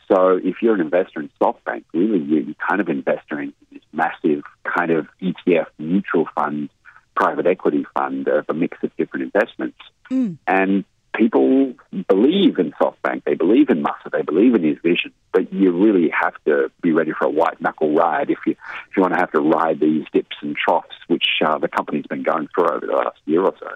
So 0.09 0.41
if 0.43 0.57
you're 0.61 0.75
an 0.75 0.81
investor 0.81 1.21
in 1.21 1.31
SoftBank, 1.41 1.85
really 1.95 2.19
you're 2.19 2.55
kind 2.69 2.81
of 2.81 2.89
investing 2.89 3.39
in 3.39 3.55
this 3.73 3.83
massive 3.93 4.43
kind 4.65 4.91
of 4.91 5.07
ETF 5.23 5.67
mutual 5.79 6.27
fund 6.35 6.71
private 7.15 7.47
equity 7.47 7.85
fund 7.95 8.27
of 8.29 8.47
a 8.49 8.55
mix 8.55 8.79
of 8.83 8.95
different 8.97 9.33
investments. 9.35 9.79
Mm. 10.11 10.39
And 10.47 10.85
people 11.15 11.75
believe 12.09 12.59
in 12.59 12.73
SoftBank, 12.81 13.25
they 13.25 13.35
believe 13.35 13.69
in 13.69 13.83
Masa, 13.83 14.11
they 14.11 14.23
believe 14.23 14.55
in 14.55 14.63
his 14.63 14.79
vision, 14.83 15.13
but 15.33 15.53
you 15.53 15.73
really 15.73 16.11
have 16.11 16.35
to 16.47 16.71
be 16.83 16.93
ready 16.93 17.13
for 17.13 17.27
a 17.27 17.31
white 17.31 17.61
knuckle 17.61 17.95
ride 17.95 18.31
if 18.31 18.39
you 18.47 18.53
if 18.53 18.97
you 18.97 19.03
want 19.03 19.15
to 19.15 19.21
have 19.21 19.33
to 19.33 19.41
ride 19.41 19.81
these 19.81 20.05
dips 20.13 20.37
and 20.41 20.57
troughs, 20.57 20.97
which 21.09 21.27
uh, 21.45 21.59
the 21.59 21.69
company's 21.69 22.07
been 22.07 22.23
going 22.23 22.49
through 22.55 22.69
over 22.69 22.87
the 22.87 22.93
last 22.93 23.19
year 23.27 23.43
or 23.43 23.55
so. 23.59 23.69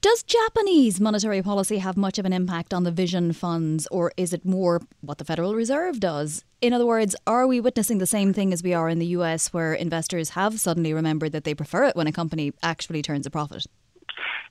Does 0.00 0.24
Japanese 0.24 1.00
monetary 1.00 1.42
policy 1.42 1.78
have 1.78 1.96
much 1.96 2.18
of 2.18 2.24
an 2.24 2.32
impact 2.32 2.74
on 2.74 2.82
the 2.82 2.90
vision 2.90 3.32
funds, 3.32 3.86
or 3.92 4.10
is 4.16 4.32
it 4.32 4.44
more 4.44 4.80
what 5.00 5.18
the 5.18 5.24
Federal 5.24 5.54
Reserve 5.54 6.00
does? 6.00 6.44
In 6.60 6.72
other 6.72 6.86
words, 6.86 7.14
are 7.24 7.46
we 7.46 7.60
witnessing 7.60 7.98
the 7.98 8.06
same 8.06 8.32
thing 8.32 8.52
as 8.52 8.64
we 8.64 8.74
are 8.74 8.88
in 8.88 8.98
the 8.98 9.06
US, 9.18 9.52
where 9.52 9.74
investors 9.74 10.30
have 10.30 10.58
suddenly 10.58 10.92
remembered 10.92 11.30
that 11.30 11.44
they 11.44 11.54
prefer 11.54 11.84
it 11.84 11.94
when 11.94 12.08
a 12.08 12.12
company 12.12 12.52
actually 12.64 13.00
turns 13.00 13.26
a 13.26 13.30
profit? 13.30 13.66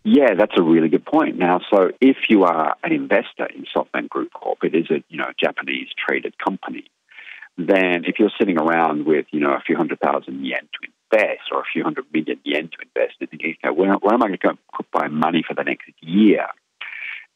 Yeah, 0.03 0.33
that's 0.37 0.53
a 0.57 0.63
really 0.63 0.89
good 0.89 1.05
point. 1.05 1.37
Now, 1.37 1.61
so 1.71 1.91
if 2.01 2.17
you 2.27 2.43
are 2.43 2.75
an 2.83 2.91
investor 2.91 3.45
in 3.45 3.65
SoftBank 3.75 4.09
Group 4.09 4.33
Corp, 4.33 4.63
it 4.63 4.73
is 4.73 4.89
a 4.89 5.03
you 5.09 5.17
know 5.17 5.31
Japanese 5.39 5.89
traded 5.95 6.37
company. 6.39 6.85
Then, 7.57 8.05
if 8.05 8.17
you're 8.17 8.31
sitting 8.39 8.57
around 8.59 9.05
with 9.05 9.27
you 9.31 9.39
know 9.39 9.51
a 9.53 9.61
few 9.65 9.75
hundred 9.77 9.99
thousand 9.99 10.43
yen 10.43 10.61
to 10.61 10.89
invest 11.11 11.49
or 11.51 11.59
a 11.59 11.65
few 11.71 11.83
hundred 11.83 12.05
million 12.11 12.39
yen 12.43 12.69
to 12.69 12.77
invest 12.81 13.17
and 13.19 13.29
thinking, 13.29 13.55
okay, 13.63 13.73
where, 13.73 13.93
where 13.93 14.13
am 14.13 14.23
I 14.23 14.27
going 14.27 14.39
to 14.39 14.57
put 14.75 14.87
my 14.93 15.07
money 15.07 15.43
for 15.47 15.53
the 15.53 15.63
next 15.63 15.89
year? 16.01 16.47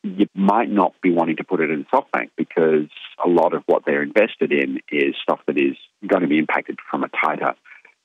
You 0.02 0.28
might 0.34 0.70
not 0.70 0.94
be 1.02 1.12
wanting 1.12 1.38
to 1.38 1.44
put 1.44 1.62
it 1.62 1.70
in 1.70 1.86
SoftBank 1.86 2.30
because 2.36 2.90
a 3.24 3.28
lot 3.28 3.54
of 3.54 3.64
what 3.66 3.84
they're 3.86 4.04
invested 4.04 4.52
in 4.52 4.80
is 4.92 5.16
stuff 5.22 5.40
that 5.48 5.58
is 5.58 5.76
going 6.08 6.22
to 6.22 6.28
be 6.28 6.40
impacted 6.40 6.78
from 6.90 7.04
a 7.04 7.10
tighter 7.10 7.54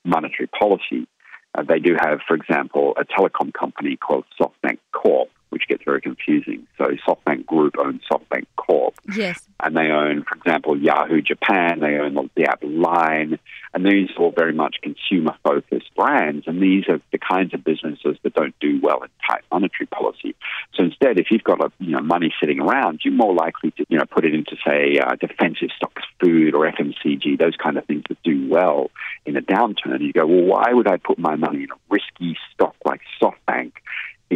monetary 0.03 0.47
policy. 0.47 1.07
Uh, 1.53 1.63
they 1.63 1.79
do 1.79 1.95
have, 1.99 2.19
for 2.27 2.35
example, 2.35 2.93
a 2.97 3.03
telecom 3.03 3.53
company 3.53 3.97
called 3.97 4.25
SoftBank 4.39 4.79
Corp, 4.93 5.29
which 5.51 5.67
gets 5.67 5.83
very 5.83 6.01
confusing. 6.01 6.65
So 6.77 6.85
SoftBank 7.07 7.45
Group 7.45 7.75
owns 7.77 8.01
SoftBank 8.11 8.45
Corp. 8.55 8.95
Yes. 9.15 9.41
And 9.59 9.75
they 9.75 9.91
own, 9.91 10.23
for 10.23 10.35
example, 10.35 10.77
Yahoo 10.77 11.21
Japan. 11.21 11.81
They 11.81 11.97
own 11.97 12.29
the 12.35 12.45
app 12.45 12.63
Line. 12.63 13.37
And 13.73 13.85
these 13.85 14.09
are 14.17 14.23
all 14.23 14.31
very 14.31 14.53
much 14.53 14.77
consumer 14.81 15.35
focused 15.43 15.93
brands. 15.95 16.47
And 16.47 16.61
these 16.61 16.85
are 16.87 16.99
the 17.11 17.17
kinds 17.17 17.53
of 17.53 17.63
businesses 17.63 18.17
that 18.23 18.33
don't 18.33 18.55
do 18.59 18.79
well 18.81 19.03
in 19.03 19.09
tight 19.27 19.43
monetary 19.51 19.87
policy. 19.87 20.35
So 20.73 20.85
instead, 20.85 21.19
if 21.19 21.27
you've 21.31 21.43
got 21.43 21.59
a, 21.63 21.71
you 21.79 21.91
know, 21.91 22.01
money 22.01 22.33
sitting 22.39 22.61
around, 22.61 23.01
you're 23.03 23.13
more 23.13 23.33
likely 23.33 23.71
to 23.71 23.85
you 23.89 23.97
know, 23.97 24.05
put 24.05 24.25
it 24.25 24.33
into, 24.33 24.55
say, 24.65 24.99
uh, 24.99 25.15
defensive 25.15 25.69
stocks, 25.75 26.03
food 26.23 26.55
or 26.55 26.71
FMCG, 26.71 27.37
those 27.37 27.55
kind 27.55 27.77
of 27.77 27.85
things 27.85 28.03
that 28.07 28.23
do 28.23 28.47
well 28.49 28.89
in 29.25 29.35
a 29.35 29.41
downturn. 29.41 29.99
You 29.99 30.13
go, 30.13 30.25
well, 30.25 30.45
why 30.45 30.71
would 30.71 30.87
I 30.87 30.95
put 30.95 31.19
my 31.19 31.35
money 31.35 31.63
in 31.63 31.71
a 31.71 31.79
risky 31.89 32.37
stock 32.53 32.75
like 32.85 33.01
SoftBank 33.21 33.73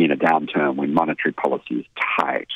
in 0.04 0.12
a 0.12 0.18
downturn 0.18 0.76
when 0.76 0.94
monetary 0.94 1.34
policy 1.34 1.76
is 1.76 1.86
tight. 2.20 2.48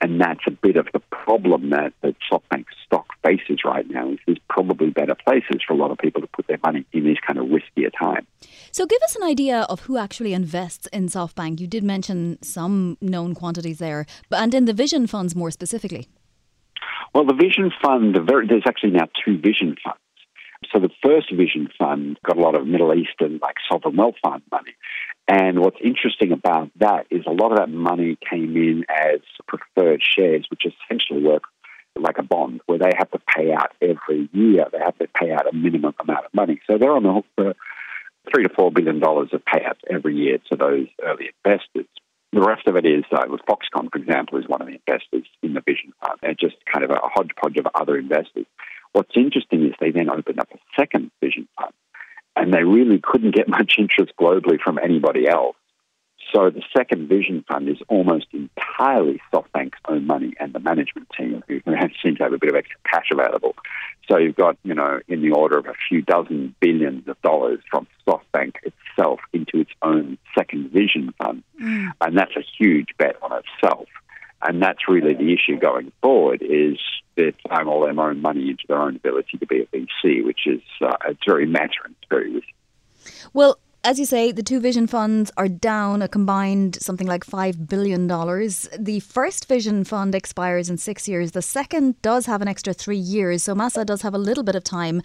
And 0.00 0.20
that's 0.20 0.40
a 0.46 0.52
bit 0.52 0.76
of 0.76 0.86
the 0.92 1.00
problem 1.10 1.70
that, 1.70 1.92
that 2.02 2.14
SoftBank 2.30 2.66
stock 2.86 3.06
faces 3.24 3.60
right 3.64 3.88
now 3.90 4.12
is 4.12 4.18
there's 4.26 4.38
probably 4.48 4.90
better 4.90 5.16
places 5.16 5.60
for 5.66 5.72
a 5.72 5.76
lot 5.76 5.90
of 5.90 5.98
people 5.98 6.20
to 6.20 6.28
put 6.28 6.46
their 6.46 6.58
money 6.64 6.86
in 6.92 7.04
these 7.04 7.18
kind 7.26 7.38
of 7.38 7.46
riskier 7.46 7.90
times. 7.98 8.26
So 8.70 8.86
give 8.86 9.02
us 9.02 9.16
an 9.16 9.24
idea 9.24 9.62
of 9.62 9.80
who 9.80 9.96
actually 9.98 10.34
invests 10.34 10.86
in 10.92 11.06
SoftBank. 11.06 11.58
You 11.58 11.66
did 11.66 11.82
mention 11.82 12.38
some 12.42 12.96
known 13.00 13.34
quantities 13.34 13.78
there, 13.78 14.06
but 14.28 14.40
and 14.40 14.54
in 14.54 14.66
the 14.66 14.72
Vision 14.72 15.08
funds 15.08 15.34
more 15.34 15.50
specifically. 15.50 16.06
Well, 17.12 17.24
the 17.24 17.34
Vision 17.34 17.72
Fund, 17.82 18.16
there's 18.28 18.62
actually 18.68 18.90
now 18.90 19.08
two 19.24 19.38
Vision 19.38 19.76
funds. 19.82 19.98
So 20.72 20.80
the 20.80 20.90
first 21.02 21.32
Vision 21.32 21.68
Fund 21.78 22.18
got 22.24 22.36
a 22.36 22.40
lot 22.40 22.54
of 22.54 22.66
Middle 22.66 22.92
Eastern, 22.94 23.38
like 23.42 23.56
sovereign 23.70 23.96
wealth 23.96 24.16
fund 24.22 24.42
money. 24.50 24.74
And 25.28 25.60
what's 25.60 25.76
interesting 25.84 26.32
about 26.32 26.70
that 26.80 27.06
is 27.10 27.24
a 27.26 27.32
lot 27.32 27.52
of 27.52 27.58
that 27.58 27.68
money 27.68 28.16
came 28.30 28.56
in 28.56 28.86
as 28.88 29.20
preferred 29.46 30.02
shares, 30.02 30.46
which 30.50 30.64
essentially 30.64 31.22
work 31.22 31.42
like 31.96 32.16
a 32.18 32.22
bond, 32.22 32.62
where 32.66 32.78
they 32.78 32.92
have 32.96 33.10
to 33.10 33.18
pay 33.36 33.52
out 33.52 33.72
every 33.82 34.30
year. 34.32 34.66
They 34.72 34.78
have 34.78 34.96
to 34.98 35.08
pay 35.08 35.32
out 35.32 35.52
a 35.52 35.54
minimum 35.54 35.94
amount 36.00 36.26
of 36.26 36.34
money. 36.34 36.60
So 36.66 36.78
they're 36.78 36.96
on 36.96 37.02
the 37.02 37.12
hook 37.12 37.26
for 37.36 37.54
three 38.32 38.44
to 38.44 38.48
four 38.54 38.70
billion 38.70 39.00
dollars 39.00 39.30
of 39.32 39.42
payouts 39.44 39.80
every 39.90 40.16
year 40.16 40.38
to 40.50 40.56
those 40.56 40.86
early 41.02 41.30
investors. 41.44 41.86
The 42.32 42.40
rest 42.40 42.66
of 42.66 42.76
it 42.76 42.86
is, 42.86 43.04
uh, 43.10 43.24
with 43.28 43.40
Foxconn, 43.48 43.90
for 43.90 43.98
example, 43.98 44.38
is 44.38 44.46
one 44.46 44.60
of 44.60 44.68
the 44.68 44.78
investors 44.86 45.26
in 45.42 45.54
the 45.54 45.60
Vision 45.60 45.92
Fund, 46.00 46.18
and 46.22 46.38
just 46.38 46.56
kind 46.70 46.84
of 46.84 46.90
a 46.90 47.00
hodgepodge 47.02 47.56
of 47.56 47.66
other 47.74 47.96
investors. 47.96 48.46
What's 48.92 49.16
interesting 49.16 49.64
is 49.66 49.74
they 49.80 49.90
then 49.90 50.10
opened 50.10 50.40
up 50.40 50.48
a 50.52 50.58
second 50.78 51.10
Vision 51.22 51.48
Fund, 51.58 51.72
and 52.38 52.54
they 52.54 52.64
really 52.64 53.00
couldn't 53.02 53.34
get 53.34 53.48
much 53.58 53.74
interest 53.78 54.12
globally 54.18 54.58
from 54.60 54.78
anybody 54.78 55.28
else. 55.28 55.56
So 56.34 56.50
the 56.50 56.62
second 56.76 57.08
Vision 57.08 57.42
Fund 57.48 57.68
is 57.68 57.78
almost 57.88 58.26
entirely 58.32 59.20
SoftBank's 59.32 59.78
own 59.88 60.06
money 60.06 60.34
and 60.38 60.52
the 60.52 60.58
management 60.58 61.08
team 61.16 61.42
who 61.48 61.60
seem 62.02 62.16
to 62.16 62.22
have 62.22 62.34
a 62.34 62.38
bit 62.38 62.50
of 62.50 62.56
extra 62.56 62.76
cash 62.84 63.06
available. 63.10 63.54
So 64.10 64.18
you've 64.18 64.36
got, 64.36 64.58
you 64.62 64.74
know, 64.74 65.00
in 65.08 65.22
the 65.22 65.30
order 65.30 65.58
of 65.58 65.66
a 65.66 65.74
few 65.88 66.02
dozen 66.02 66.54
billions 66.60 67.08
of 67.08 67.20
dollars 67.22 67.60
from 67.70 67.86
SoftBank 68.06 68.56
itself 68.62 69.20
into 69.32 69.58
its 69.60 69.70
own 69.80 70.18
second 70.36 70.70
Vision 70.70 71.14
Fund. 71.16 71.42
Mm. 71.62 71.92
And 72.02 72.18
that's 72.18 72.36
a 72.36 72.44
huge 72.58 72.88
bet 72.98 73.16
on 73.22 73.32
itself. 73.32 73.88
And 74.42 74.62
that's 74.62 74.88
really 74.88 75.14
the 75.14 75.32
issue 75.32 75.58
going 75.58 75.92
forward 76.02 76.42
is 76.42 76.78
they're 77.16 77.32
throwing 77.46 77.66
all 77.66 77.80
their 77.80 77.98
own 77.98 78.22
money 78.22 78.50
into 78.50 78.64
their 78.68 78.80
own 78.80 78.96
ability 78.96 79.38
to 79.38 79.46
be 79.46 79.60
a 79.60 79.66
VC, 79.66 80.24
which 80.24 80.46
is 80.46 80.62
uh, 80.80 80.96
it's 81.06 81.24
very 81.26 81.46
matter 81.46 81.80
and 81.84 81.94
very 82.08 82.32
risky. 82.32 82.54
Well, 83.32 83.58
as 83.84 83.98
you 83.98 84.04
say, 84.04 84.32
the 84.32 84.42
two 84.42 84.60
vision 84.60 84.86
funds 84.86 85.30
are 85.36 85.48
down 85.48 86.02
a 86.02 86.08
combined 86.08 86.76
something 86.82 87.06
like 87.06 87.24
$5 87.24 87.68
billion. 87.68 88.06
The 88.06 89.00
first 89.00 89.48
vision 89.48 89.84
fund 89.84 90.14
expires 90.14 90.68
in 90.68 90.78
six 90.78 91.08
years. 91.08 91.32
The 91.32 91.42
second 91.42 92.00
does 92.02 92.26
have 92.26 92.42
an 92.42 92.48
extra 92.48 92.72
three 92.72 92.98
years. 92.98 93.44
So 93.44 93.54
Masa 93.54 93.86
does 93.86 94.02
have 94.02 94.14
a 94.14 94.18
little 94.18 94.44
bit 94.44 94.56
of 94.56 94.64
time. 94.64 95.00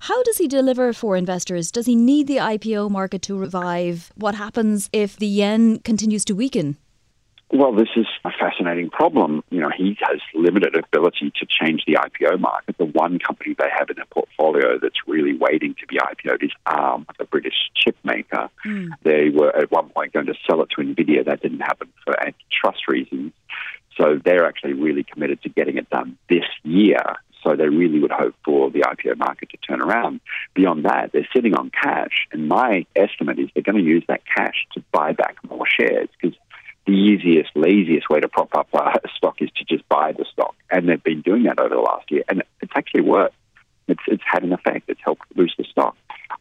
How 0.00 0.22
does 0.24 0.38
he 0.38 0.48
deliver 0.48 0.92
for 0.92 1.16
investors? 1.16 1.70
Does 1.70 1.86
he 1.86 1.94
need 1.94 2.26
the 2.26 2.38
IPO 2.38 2.90
market 2.90 3.22
to 3.22 3.38
revive? 3.38 4.12
What 4.16 4.34
happens 4.34 4.90
if 4.92 5.16
the 5.16 5.28
yen 5.28 5.78
continues 5.78 6.24
to 6.26 6.34
weaken? 6.34 6.76
Well, 7.52 7.72
this 7.72 7.88
is 7.94 8.06
a 8.24 8.30
fascinating 8.30 8.90
problem. 8.90 9.44
You 9.50 9.60
know, 9.60 9.70
he 9.76 9.96
has 10.00 10.20
limited 10.34 10.74
ability 10.76 11.32
to 11.36 11.46
change 11.46 11.84
the 11.86 11.94
IPO 11.94 12.40
market. 12.40 12.76
The 12.76 12.86
one 12.86 13.20
company 13.20 13.54
they 13.56 13.68
have 13.70 13.88
in 13.88 13.96
their 13.96 14.06
portfolio 14.06 14.78
that's 14.80 14.96
really 15.06 15.36
waiting 15.36 15.76
to 15.80 15.86
be 15.86 15.96
IPO'd 15.96 16.42
is 16.42 16.50
ARM, 16.66 17.06
the 17.18 17.24
British 17.24 17.70
chip 17.74 17.96
maker. 18.02 18.50
Mm. 18.64 18.88
They 19.04 19.30
were 19.30 19.54
at 19.56 19.70
one 19.70 19.90
point 19.90 20.12
going 20.12 20.26
to 20.26 20.34
sell 20.48 20.60
it 20.62 20.70
to 20.70 20.82
NVIDIA. 20.82 21.24
That 21.24 21.40
didn't 21.40 21.60
happen 21.60 21.88
for 22.04 22.18
antitrust 22.20 22.88
reasons. 22.88 23.32
So 23.96 24.20
they're 24.22 24.46
actually 24.46 24.74
really 24.74 25.04
committed 25.04 25.40
to 25.42 25.48
getting 25.48 25.76
it 25.76 25.88
done 25.88 26.18
this 26.28 26.44
year. 26.64 27.16
So 27.42 27.54
they 27.54 27.68
really 27.68 28.00
would 28.00 28.10
hope 28.10 28.34
for 28.44 28.70
the 28.70 28.80
IPO 28.80 29.18
market 29.18 29.50
to 29.50 29.56
turn 29.58 29.80
around. 29.80 30.20
Beyond 30.54 30.84
that, 30.84 31.12
they're 31.12 31.28
sitting 31.34 31.54
on 31.54 31.70
cash. 31.70 32.26
And 32.32 32.48
my 32.48 32.86
estimate 32.96 33.38
is 33.38 33.48
they're 33.54 33.62
going 33.62 33.78
to 33.78 33.88
use 33.88 34.02
that 34.08 34.22
cash 34.26 34.66
to 34.72 34.82
buy 34.90 35.12
back 35.12 35.36
more 35.48 35.64
shares 35.68 36.08
because 36.20 36.36
the 36.86 36.92
easiest, 36.92 37.50
laziest 37.54 38.08
way 38.08 38.20
to 38.20 38.28
prop 38.28 38.54
up 38.56 38.68
a 38.72 39.08
stock 39.16 39.42
is 39.42 39.50
to 39.56 39.64
just 39.64 39.88
buy 39.88 40.12
the 40.12 40.24
stock. 40.32 40.54
And 40.70 40.88
they've 40.88 41.02
been 41.02 41.22
doing 41.22 41.44
that 41.44 41.58
over 41.58 41.74
the 41.74 41.80
last 41.80 42.10
year, 42.10 42.22
and 42.28 42.42
it's 42.60 42.72
actually 42.76 43.02
worked. 43.02 43.34
It's, 43.88 44.02
it's 44.08 44.22
had 44.24 44.42
an 44.42 44.52
effect. 44.52 44.88
It's 44.88 45.00
helped 45.04 45.22
boost 45.34 45.54
the 45.58 45.64
stock. 45.64 45.96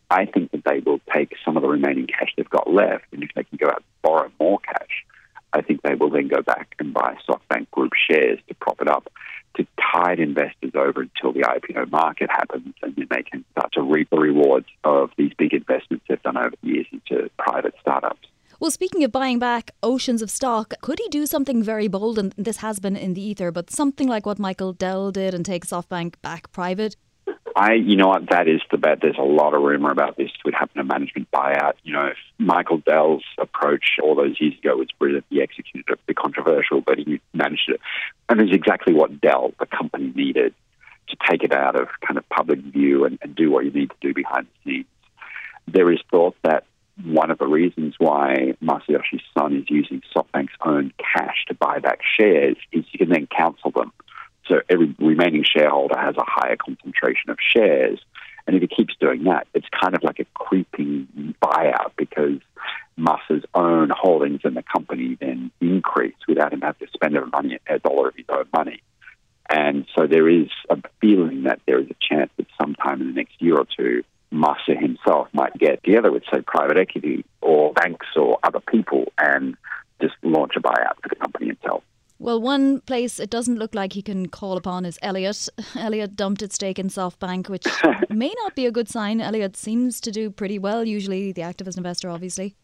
I 0.09 0.25
think 0.25 0.51
that 0.51 0.63
they 0.63 0.79
will 0.79 0.99
take 1.13 1.33
some 1.43 1.57
of 1.57 1.63
the 1.63 1.69
remaining 1.69 2.07
cash 2.07 2.31
they've 2.37 2.49
got 2.49 2.71
left, 2.71 3.05
and 3.11 3.23
if 3.23 3.29
they 3.35 3.43
can 3.43 3.57
go 3.57 3.67
out 3.67 3.77
and 3.77 4.01
borrow 4.01 4.31
more 4.39 4.59
cash, 4.59 5.05
I 5.53 5.61
think 5.61 5.81
they 5.81 5.95
will 5.95 6.09
then 6.09 6.27
go 6.27 6.41
back 6.41 6.75
and 6.79 6.93
buy 6.93 7.17
SoftBank 7.27 7.71
Group 7.71 7.93
shares 8.09 8.39
to 8.47 8.55
prop 8.55 8.81
it 8.81 8.87
up 8.87 9.11
to 9.57 9.65
tide 9.93 10.19
investors 10.19 10.71
over 10.75 11.01
until 11.01 11.31
the 11.31 11.47
IPO 11.47 11.89
market 11.91 12.29
happens, 12.29 12.73
and 12.83 12.95
then 12.95 13.07
they 13.09 13.23
can 13.23 13.45
start 13.51 13.71
to 13.73 13.81
reap 13.81 14.09
the 14.09 14.17
rewards 14.17 14.67
of 14.83 15.11
these 15.17 15.31
big 15.37 15.53
investments 15.53 16.05
they've 16.07 16.21
done 16.23 16.37
over 16.37 16.53
the 16.61 16.67
years 16.67 16.87
into 16.91 17.29
private 17.37 17.73
startups. 17.79 18.27
Well, 18.59 18.71
speaking 18.71 19.03
of 19.03 19.11
buying 19.11 19.37
back 19.37 19.71
oceans 19.83 20.21
of 20.21 20.31
stock, 20.31 20.73
could 20.81 20.99
he 20.99 21.09
do 21.09 21.25
something 21.25 21.61
very 21.61 21.89
bold? 21.89 22.17
And 22.17 22.33
this 22.37 22.57
has 22.57 22.79
been 22.79 22.95
in 22.95 23.13
the 23.13 23.21
ether, 23.21 23.51
but 23.51 23.69
something 23.69 24.07
like 24.07 24.25
what 24.25 24.39
Michael 24.39 24.71
Dell 24.71 25.11
did 25.11 25.33
and 25.33 25.45
take 25.45 25.65
SoftBank 25.65 26.15
back 26.21 26.51
private? 26.53 26.95
I, 27.57 27.73
you 27.73 27.97
know 27.97 28.07
what, 28.07 28.29
that 28.29 28.47
is 28.47 28.61
the 28.71 28.77
bet. 28.77 28.99
There's 29.01 29.17
a 29.17 29.23
lot 29.23 29.53
of 29.53 29.61
rumor 29.61 29.91
about 29.91 30.15
this 30.15 30.29
would 30.45 30.53
happen 30.53 30.79
a 30.79 30.83
management 30.85 31.29
buyout. 31.31 31.73
You 31.83 31.93
know, 31.93 32.13
Michael 32.37 32.77
Dell's 32.77 33.23
approach 33.37 33.97
all 34.01 34.15
those 34.15 34.39
years 34.39 34.57
ago 34.57 34.77
was 34.77 34.87
brilliant. 34.99 35.25
He 35.29 35.41
executed 35.41 35.85
it, 35.89 36.05
be 36.05 36.13
controversial, 36.13 36.81
but 36.81 36.97
he 36.97 37.19
managed 37.33 37.69
it. 37.69 37.81
And 38.29 38.39
it's 38.39 38.53
exactly 38.53 38.93
what 38.93 39.19
Dell, 39.19 39.53
the 39.59 39.65
company, 39.65 40.13
needed 40.15 40.53
to 41.09 41.17
take 41.29 41.43
it 41.43 41.53
out 41.53 41.75
of 41.75 41.87
kind 42.05 42.17
of 42.17 42.27
public 42.29 42.59
view 42.59 43.05
and, 43.05 43.19
and 43.21 43.35
do 43.35 43.51
what 43.51 43.65
you 43.65 43.71
need 43.71 43.89
to 43.89 43.95
do 44.01 44.13
behind 44.13 44.47
the 44.47 44.71
scenes. 44.71 44.85
There 45.67 45.91
is 45.91 45.99
thought 46.11 46.35
that 46.43 46.65
one 47.03 47.29
of 47.29 47.37
the 47.37 47.47
reasons 47.47 47.95
why 47.97 48.53
Masayoshi 48.63 49.19
Son 49.37 49.55
is 49.55 49.65
using 49.69 50.01
SoftBank's 50.15 50.53
own 50.65 50.93
cash 50.97 51.45
to 51.47 51.53
buy 51.53 51.79
back 51.79 51.99
shares 52.19 52.57
is 52.71 52.85
you 52.91 52.99
can 52.99 53.09
then 53.09 53.27
cancel 53.27 53.71
them 53.71 53.91
so 54.47 54.61
every 54.69 54.95
remaining 54.99 55.43
shareholder 55.43 55.97
has 55.97 56.15
a 56.17 56.23
higher 56.25 56.55
concentration 56.55 57.29
of 57.29 57.37
shares. 57.39 57.99
And 58.47 58.55
if 58.55 58.61
he 58.61 58.67
keeps 58.67 58.93
doing 58.99 59.23
that, 59.23 59.47
it's 59.53 59.67
kind 59.69 59.95
of 59.95 60.03
like 60.03 60.19
a 60.19 60.25
creeping 60.35 61.35
buyout 61.43 61.91
because 61.97 62.39
Masa's 62.97 63.43
own 63.55 63.89
holdings 63.89 64.41
in 64.43 64.53
the 64.53 64.63
company 64.63 65.17
then 65.19 65.51
increase 65.59 66.15
without 66.27 66.53
him 66.53 66.61
having 66.61 66.87
to 66.87 66.93
spend 66.93 67.17
money, 67.31 67.57
a 67.67 67.79
dollar 67.79 68.09
of 68.09 68.15
his 68.15 68.25
own 68.29 68.45
money. 68.53 68.83
And 69.49 69.85
so 69.97 70.05
there 70.07 70.29
is 70.29 70.47
a 70.69 70.77
feeling 71.01 71.43
that 71.43 71.59
there 71.65 71.79
is 71.79 71.87
a 71.89 71.95
chance 71.99 72.31
that 72.37 72.47
sometime 72.59 73.01
in 73.01 73.07
the 73.07 73.13
next 73.13 73.41
year 73.41 73.55
or 73.55 73.65
two, 73.77 74.03
Masa 74.35 74.79
himself 74.79 75.27
might 75.33 75.53
get 75.57 75.83
together 75.83 76.11
with, 76.11 76.23
say, 76.31 76.41
private 76.41 76.77
equity 76.77 77.25
or 77.41 77.73
banks 77.73 78.07
or 78.15 78.37
other 78.43 78.59
people 78.59 79.05
and 79.17 79.55
just 80.01 80.15
launch 80.23 80.53
a 80.55 80.59
buyout 80.59 80.95
for 81.01 81.09
the 81.09 81.15
company 81.15 81.49
itself. 81.49 81.83
Well, 82.17 82.39
one 82.41 82.79
place 82.81 83.19
it 83.19 83.29
doesn't 83.29 83.57
look 83.57 83.75
like 83.75 83.91
he 83.91 84.01
can 84.01 84.27
call 84.27 84.55
upon 84.55 84.85
is 84.85 84.97
Elliott. 85.01 85.49
Elliott 85.75 86.15
dumped 86.15 86.41
its 86.41 86.55
stake 86.55 86.79
in 86.79 86.87
SoftBank, 86.87 87.49
which 87.49 87.67
may 88.09 88.33
not 88.43 88.55
be 88.55 88.65
a 88.65 88.71
good 88.71 88.87
sign. 88.87 89.19
Elliott 89.19 89.57
seems 89.57 89.99
to 90.01 90.11
do 90.11 90.29
pretty 90.29 90.57
well, 90.57 90.85
usually 90.85 91.33
the 91.33 91.41
activist 91.41 91.77
investor, 91.77 92.09
obviously. 92.09 92.55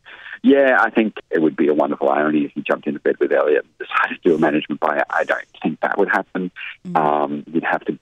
Yeah, 0.44 0.78
I 0.80 0.90
think 0.90 1.16
it 1.30 1.42
would 1.42 1.56
be 1.56 1.68
a 1.68 1.74
wonderful 1.74 2.10
irony 2.10 2.46
if 2.46 2.52
he 2.54 2.62
jumped 2.62 2.88
into 2.88 3.00
bed 3.00 3.18
with 3.20 3.32
Elliott 3.32 3.66
and 3.66 3.88
decided 3.88 4.24
to 4.24 4.30
do 4.30 4.36
a 4.36 4.40
management 4.40 4.82
buyout. 4.82 5.04
I 5.10 5.24
don't 5.26 5.46
think 5.62 5.80
that 5.82 5.98
would 5.98 6.10
happen. 6.10 6.50
Mm. 6.88 7.00
Um, 7.00 7.44
you'd 7.48 7.64
have 7.64 7.86
to 7.86 7.94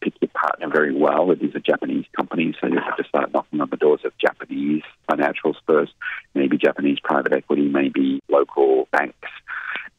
very 0.70 0.96
well. 0.96 1.32
It 1.32 1.42
is 1.42 1.56
a 1.56 1.60
Japanese 1.60 2.06
company, 2.16 2.56
so 2.60 2.68
you'd 2.68 2.80
have 2.80 2.98
to 2.98 3.04
start 3.04 3.34
knocking 3.34 3.62
on 3.62 3.70
the 3.70 3.78
doors 3.78 4.02
of 4.06 4.12
Japanese 4.18 4.84
financials 5.10 5.56
first, 5.68 5.94
maybe 6.34 6.58
Japanese 6.58 7.00
private 7.04 7.34
equity, 7.34 7.68
maybe 7.68 8.22
local 8.30 8.88
banks. 8.92 9.30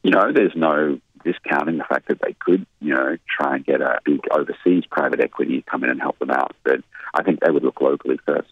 You 0.03 0.11
know, 0.11 0.31
there's 0.33 0.55
no 0.55 0.99
discounting 1.23 1.77
the 1.77 1.83
fact 1.83 2.07
that 2.07 2.19
they 2.25 2.35
could, 2.39 2.65
you 2.79 2.93
know, 2.93 3.17
try 3.29 3.55
and 3.55 3.65
get 3.65 3.81
a 3.81 3.99
big 4.03 4.21
overseas 4.31 4.83
private 4.89 5.19
equity 5.19 5.63
come 5.69 5.83
in 5.83 5.89
and 5.89 6.01
help 6.01 6.17
them 6.19 6.31
out. 6.31 6.55
But 6.63 6.81
I 7.13 7.23
think 7.23 7.39
they 7.39 7.51
would 7.51 7.63
look 7.63 7.81
locally 7.81 8.19
first. 8.25 8.49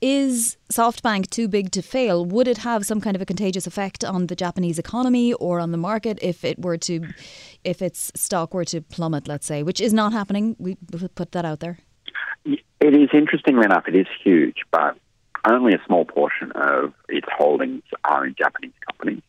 Is 0.00 0.56
SoftBank 0.70 1.28
too 1.28 1.48
big 1.48 1.72
to 1.72 1.82
fail? 1.82 2.24
Would 2.24 2.46
it 2.46 2.58
have 2.58 2.86
some 2.86 3.00
kind 3.00 3.16
of 3.16 3.22
a 3.22 3.26
contagious 3.26 3.66
effect 3.66 4.04
on 4.04 4.28
the 4.28 4.36
Japanese 4.36 4.78
economy 4.78 5.32
or 5.34 5.58
on 5.58 5.72
the 5.72 5.78
market 5.78 6.18
if 6.22 6.44
it 6.44 6.60
were 6.60 6.76
to, 6.78 7.08
if 7.64 7.82
its 7.82 8.12
stock 8.14 8.54
were 8.54 8.64
to 8.66 8.80
plummet, 8.80 9.26
let's 9.26 9.46
say, 9.46 9.64
which 9.64 9.80
is 9.80 9.92
not 9.92 10.12
happening? 10.12 10.54
We 10.58 10.76
put 11.14 11.32
that 11.32 11.44
out 11.44 11.58
there. 11.58 11.78
It 12.44 12.94
is 12.94 13.08
interestingly 13.12 13.64
enough, 13.64 13.88
it 13.88 13.96
is 13.96 14.06
huge, 14.22 14.58
but 14.70 14.96
only 15.44 15.74
a 15.74 15.80
small 15.86 16.04
portion 16.04 16.52
of 16.52 16.92
its 17.08 17.26
holdings 17.36 17.82
are 18.04 18.24
in 18.24 18.36
Japanese 18.38 18.72
companies. 18.88 19.22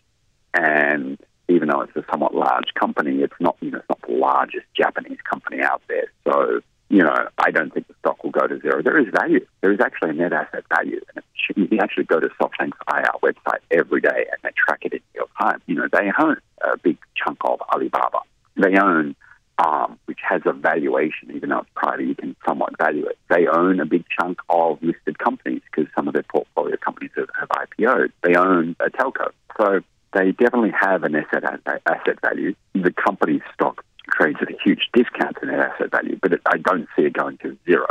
And 0.53 1.17
even 1.47 1.69
though 1.69 1.81
it's 1.81 1.95
a 1.95 2.05
somewhat 2.11 2.35
large 2.35 2.73
company, 2.79 3.21
it's 3.23 3.33
not 3.39 3.57
you 3.59 3.71
know 3.71 3.79
it's 3.79 3.89
not 3.89 4.01
the 4.07 4.13
largest 4.13 4.65
Japanese 4.75 5.17
company 5.27 5.61
out 5.61 5.81
there. 5.87 6.11
So 6.25 6.61
you 6.89 7.03
know 7.03 7.29
I 7.37 7.51
don't 7.51 7.73
think 7.73 7.87
the 7.87 7.95
stock 7.99 8.23
will 8.23 8.31
go 8.31 8.47
to 8.47 8.59
zero. 8.59 8.81
There 8.81 8.99
is 8.99 9.07
value. 9.13 9.45
There 9.61 9.71
is 9.71 9.79
actually 9.79 10.11
a 10.11 10.13
net 10.13 10.33
asset 10.33 10.63
value, 10.75 11.01
and 11.15 11.23
you 11.55 11.67
can 11.67 11.79
actually 11.79 12.05
go 12.05 12.19
to 12.19 12.29
SoftBank's 12.41 12.77
IR 12.91 13.13
website 13.23 13.61
every 13.71 14.01
day 14.01 14.25
and 14.31 14.39
they 14.43 14.51
track 14.57 14.79
it 14.81 14.93
in 14.93 14.99
real 15.15 15.29
time. 15.39 15.61
You 15.67 15.75
know 15.75 15.87
they 15.91 16.11
own 16.19 16.37
a 16.61 16.77
big 16.77 16.97
chunk 17.15 17.39
of 17.43 17.61
Alibaba. 17.73 18.19
They 18.55 18.77
own 18.77 19.15
um, 19.59 19.99
which 20.05 20.19
has 20.27 20.41
a 20.45 20.53
valuation, 20.53 21.31
even 21.35 21.49
though 21.49 21.59
it's 21.59 21.69
private, 21.75 22.05
you 22.05 22.15
can 22.15 22.35
somewhat 22.47 22.77
value 22.77 23.05
it. 23.05 23.17
They 23.29 23.45
own 23.47 23.79
a 23.79 23.85
big 23.85 24.05
chunk 24.17 24.39
of 24.49 24.81
listed 24.81 25.19
companies 25.19 25.61
because 25.69 25.91
some 25.95 26.07
of 26.07 26.13
their 26.13 26.23
portfolio 26.23 26.77
companies 26.77 27.11
have, 27.17 27.29
have 27.37 27.49
IPO'd. 27.49 28.13
They 28.23 28.35
own 28.35 28.75
a 28.79 28.89
telco. 28.89 29.31
So 29.59 29.81
they 30.13 30.31
definitely 30.31 30.73
have 30.79 31.03
an 31.03 31.15
asset 31.15 31.43
asset 31.85 32.21
value. 32.21 32.55
The 32.73 32.93
company's 32.93 33.41
stock 33.53 33.83
trades 34.19 34.39
at 34.41 34.49
a 34.49 34.57
huge 34.63 34.89
discount 34.93 35.37
to 35.39 35.45
net 35.45 35.59
asset 35.59 35.91
value, 35.91 36.17
but 36.21 36.33
it, 36.33 36.41
I 36.45 36.57
don't 36.57 36.87
see 36.95 37.03
it 37.03 37.13
going 37.13 37.37
to 37.39 37.57
zero. 37.65 37.87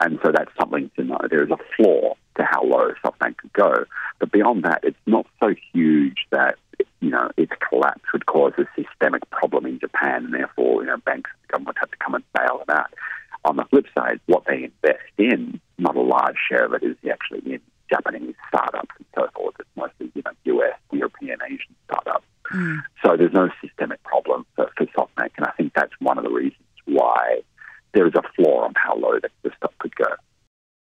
And 0.00 0.18
so 0.24 0.30
that's 0.32 0.50
something 0.58 0.90
to 0.96 1.04
know. 1.04 1.18
There 1.28 1.42
is 1.42 1.50
a 1.50 1.58
floor 1.76 2.16
to 2.36 2.44
how 2.44 2.62
low 2.62 2.92
SoftBank 3.04 3.38
could 3.38 3.52
go, 3.52 3.84
but 4.20 4.30
beyond 4.30 4.62
that, 4.64 4.80
it's 4.84 4.96
not 5.06 5.26
so 5.40 5.54
huge 5.72 6.26
that 6.30 6.56
you 7.00 7.10
know 7.10 7.30
its 7.36 7.52
collapse 7.68 8.04
would 8.12 8.26
cause 8.26 8.52
a 8.58 8.64
systemic 8.80 9.28
problem 9.30 9.66
in 9.66 9.80
Japan, 9.80 10.26
and 10.26 10.34
therefore 10.34 10.82
you 10.82 10.88
know 10.88 10.98
banks 10.98 11.30
and 11.32 11.48
government 11.48 11.78
have 11.80 11.90
to 11.90 11.96
come 11.96 12.14
and 12.14 12.24
bail 12.32 12.58
them 12.58 12.76
out. 12.76 12.94
On 13.44 13.56
the 13.56 13.64
flip 13.64 13.86
side, 13.96 14.20
what 14.26 14.44
they 14.46 14.64
invest 14.64 15.10
in, 15.16 15.60
not 15.78 15.96
a 15.96 16.00
large 16.00 16.36
share 16.48 16.66
of 16.66 16.74
it 16.74 16.82
is 16.82 16.96
actually 17.10 17.54
in 17.54 17.60
Japanese 17.90 18.34
startups 18.48 18.94
and 18.98 19.06
so 19.16 19.28
forth. 19.34 19.54
It's 19.58 19.68
mostly 19.76 20.12
you 20.14 20.22
know 20.24 20.60
US, 20.60 20.78
European, 20.92 21.38
Asian 21.44 21.74
startups. 21.86 22.24
Mm. 22.52 22.82
So 23.04 23.16
there's 23.16 23.32
no 23.32 23.50
systemic 23.60 24.02
problem 24.04 24.46
for, 24.56 24.70
for 24.76 24.86
SoftBank, 24.86 25.30
and 25.36 25.46
I 25.46 25.52
think 25.56 25.72
that's 25.74 25.92
one 26.00 26.17
of 26.17 26.17
the 26.28 26.34
reasons 26.34 26.62
why 26.86 27.42
there 27.94 28.06
is 28.06 28.14
a 28.14 28.22
floor 28.34 28.64
on 28.64 28.74
how 28.76 28.96
low 28.96 29.18
the, 29.20 29.28
the 29.42 29.50
stock 29.56 29.72
could 29.78 29.94
go. 29.96 30.06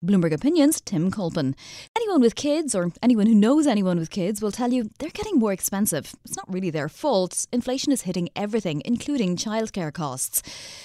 Bloomberg 0.06 0.34
Opinions, 0.34 0.82
Tim 0.82 1.10
Culpan. 1.10 1.56
Anyone 1.96 2.20
with 2.20 2.36
kids 2.36 2.76
or 2.76 2.92
anyone 3.02 3.26
who 3.26 3.34
knows 3.34 3.66
anyone 3.66 3.98
with 3.98 4.10
kids 4.10 4.42
will 4.42 4.52
tell 4.52 4.74
you 4.74 4.90
they're 5.00 5.10
getting 5.10 5.40
more 5.40 5.54
expensive. 5.54 6.14
It's 6.26 6.36
not 6.36 6.52
really 6.52 6.70
their 6.70 6.90
fault. 6.90 7.48
Inflation 7.54 7.94
is 7.94 8.02
hitting 8.02 8.28
everything, 8.36 8.82
including 8.84 9.38
childcare 9.38 9.94
costs. 9.94 10.42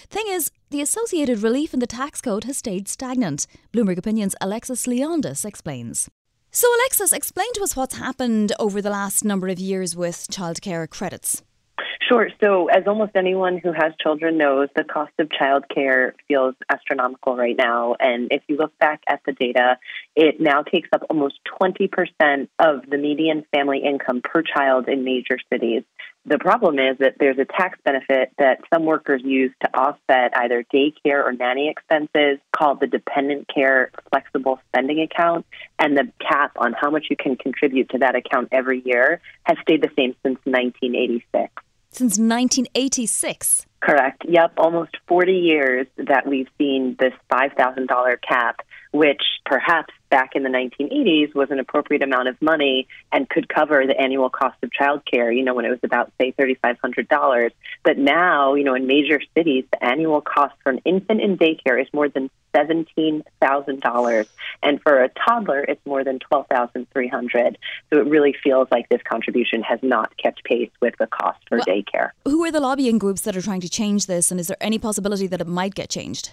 Thing 0.08 0.26
is, 0.28 0.52
the 0.70 0.80
associated 0.80 1.42
relief 1.42 1.74
in 1.74 1.80
the 1.80 1.86
tax 1.86 2.20
code 2.20 2.44
has 2.44 2.58
stayed 2.58 2.86
stagnant. 2.86 3.48
Bloomberg 3.72 3.98
Opinions' 3.98 4.36
Alexis 4.40 4.86
Leondis 4.86 5.44
explains. 5.44 6.08
So, 6.52 6.68
Alexis, 6.76 7.12
explain 7.12 7.52
to 7.54 7.62
us 7.64 7.74
what's 7.74 7.98
happened 7.98 8.52
over 8.60 8.80
the 8.80 8.90
last 8.90 9.24
number 9.24 9.48
of 9.48 9.58
years 9.58 9.96
with 9.96 10.28
childcare 10.30 10.88
credits. 10.88 11.42
Sure. 12.08 12.30
So, 12.40 12.68
as 12.68 12.84
almost 12.86 13.12
anyone 13.16 13.58
who 13.58 13.70
has 13.70 13.92
children 14.00 14.38
knows, 14.38 14.70
the 14.74 14.82
cost 14.82 15.12
of 15.18 15.28
childcare 15.28 16.12
feels 16.26 16.54
astronomical 16.72 17.36
right 17.36 17.56
now. 17.56 17.96
And 18.00 18.28
if 18.30 18.42
you 18.48 18.56
look 18.56 18.76
back 18.78 19.02
at 19.06 19.20
the 19.26 19.32
data, 19.32 19.76
it 20.16 20.40
now 20.40 20.62
takes 20.62 20.88
up 20.94 21.02
almost 21.10 21.34
20% 21.60 22.48
of 22.58 22.88
the 22.88 22.96
median 22.96 23.44
family 23.54 23.82
income 23.84 24.22
per 24.24 24.42
child 24.42 24.88
in 24.88 25.04
major 25.04 25.38
cities. 25.52 25.82
The 26.24 26.38
problem 26.38 26.78
is 26.78 26.96
that 26.98 27.16
there's 27.20 27.38
a 27.38 27.44
tax 27.44 27.78
benefit 27.84 28.32
that 28.38 28.60
some 28.72 28.86
workers 28.86 29.20
use 29.22 29.52
to 29.62 29.78
offset 29.78 30.34
either 30.34 30.64
daycare 30.72 31.22
or 31.22 31.32
nanny 31.32 31.68
expenses 31.68 32.38
called 32.56 32.80
the 32.80 32.86
Dependent 32.86 33.50
Care 33.54 33.90
Flexible 34.10 34.60
Spending 34.68 35.02
Account. 35.02 35.44
And 35.78 35.94
the 35.94 36.10
cap 36.26 36.52
on 36.56 36.72
how 36.72 36.90
much 36.90 37.08
you 37.10 37.16
can 37.16 37.36
contribute 37.36 37.90
to 37.90 37.98
that 37.98 38.16
account 38.16 38.48
every 38.50 38.80
year 38.82 39.20
has 39.42 39.58
stayed 39.60 39.82
the 39.82 39.90
same 39.94 40.14
since 40.22 40.38
1986 40.44 41.52
since 41.98 42.12
1986. 42.18 43.66
Correct. 43.80 44.24
Yep, 44.28 44.52
almost 44.56 44.96
40 45.08 45.32
years 45.32 45.86
that 45.96 46.26
we've 46.26 46.48
seen 46.56 46.96
this 47.00 47.12
$5,000 47.32 48.22
cap, 48.22 48.60
which 48.92 49.22
perhaps 49.44 49.92
back 50.10 50.34
in 50.34 50.42
the 50.42 50.48
1980s 50.48 51.34
was 51.34 51.50
an 51.50 51.58
appropriate 51.58 52.02
amount 52.02 52.28
of 52.28 52.40
money 52.40 52.88
and 53.12 53.28
could 53.28 53.48
cover 53.48 53.86
the 53.86 53.98
annual 53.98 54.30
cost 54.30 54.56
of 54.62 54.70
childcare, 54.70 55.36
you 55.36 55.44
know, 55.44 55.54
when 55.54 55.64
it 55.64 55.70
was 55.70 55.80
about, 55.82 56.12
say, 56.18 56.32
$3,500. 56.32 57.50
But 57.84 57.98
now, 57.98 58.54
you 58.54 58.64
know, 58.64 58.74
in 58.74 58.86
major 58.86 59.20
cities, 59.34 59.64
the 59.70 59.84
annual 59.84 60.20
cost 60.20 60.54
for 60.62 60.70
an 60.70 60.80
infant 60.84 61.20
in 61.20 61.36
daycare 61.36 61.80
is 61.80 61.88
more 61.92 62.08
than 62.08 62.30
$17,000. 62.54 64.26
And 64.62 64.82
for 64.82 65.02
a 65.02 65.08
toddler, 65.10 65.60
it's 65.60 65.84
more 65.84 66.04
than 66.04 66.18
12300 66.18 67.58
So 67.92 68.00
it 68.00 68.06
really 68.06 68.34
feels 68.42 68.68
like 68.70 68.88
this 68.88 69.02
contribution 69.02 69.62
has 69.62 69.78
not 69.82 70.16
kept 70.16 70.44
pace 70.44 70.70
with 70.80 70.94
the 70.98 71.06
cost 71.06 71.38
for 71.48 71.58
well, 71.58 71.66
daycare. 71.66 72.10
Who 72.24 72.44
are 72.44 72.50
the 72.50 72.60
lobbying 72.60 72.98
groups 72.98 73.22
that 73.22 73.36
are 73.36 73.42
trying 73.42 73.60
to 73.60 73.68
change 73.68 74.06
this? 74.06 74.30
And 74.30 74.40
is 74.40 74.48
there 74.48 74.56
any 74.60 74.78
possibility 74.78 75.26
that 75.26 75.40
it 75.40 75.46
might 75.46 75.74
get 75.74 75.90
changed? 75.90 76.32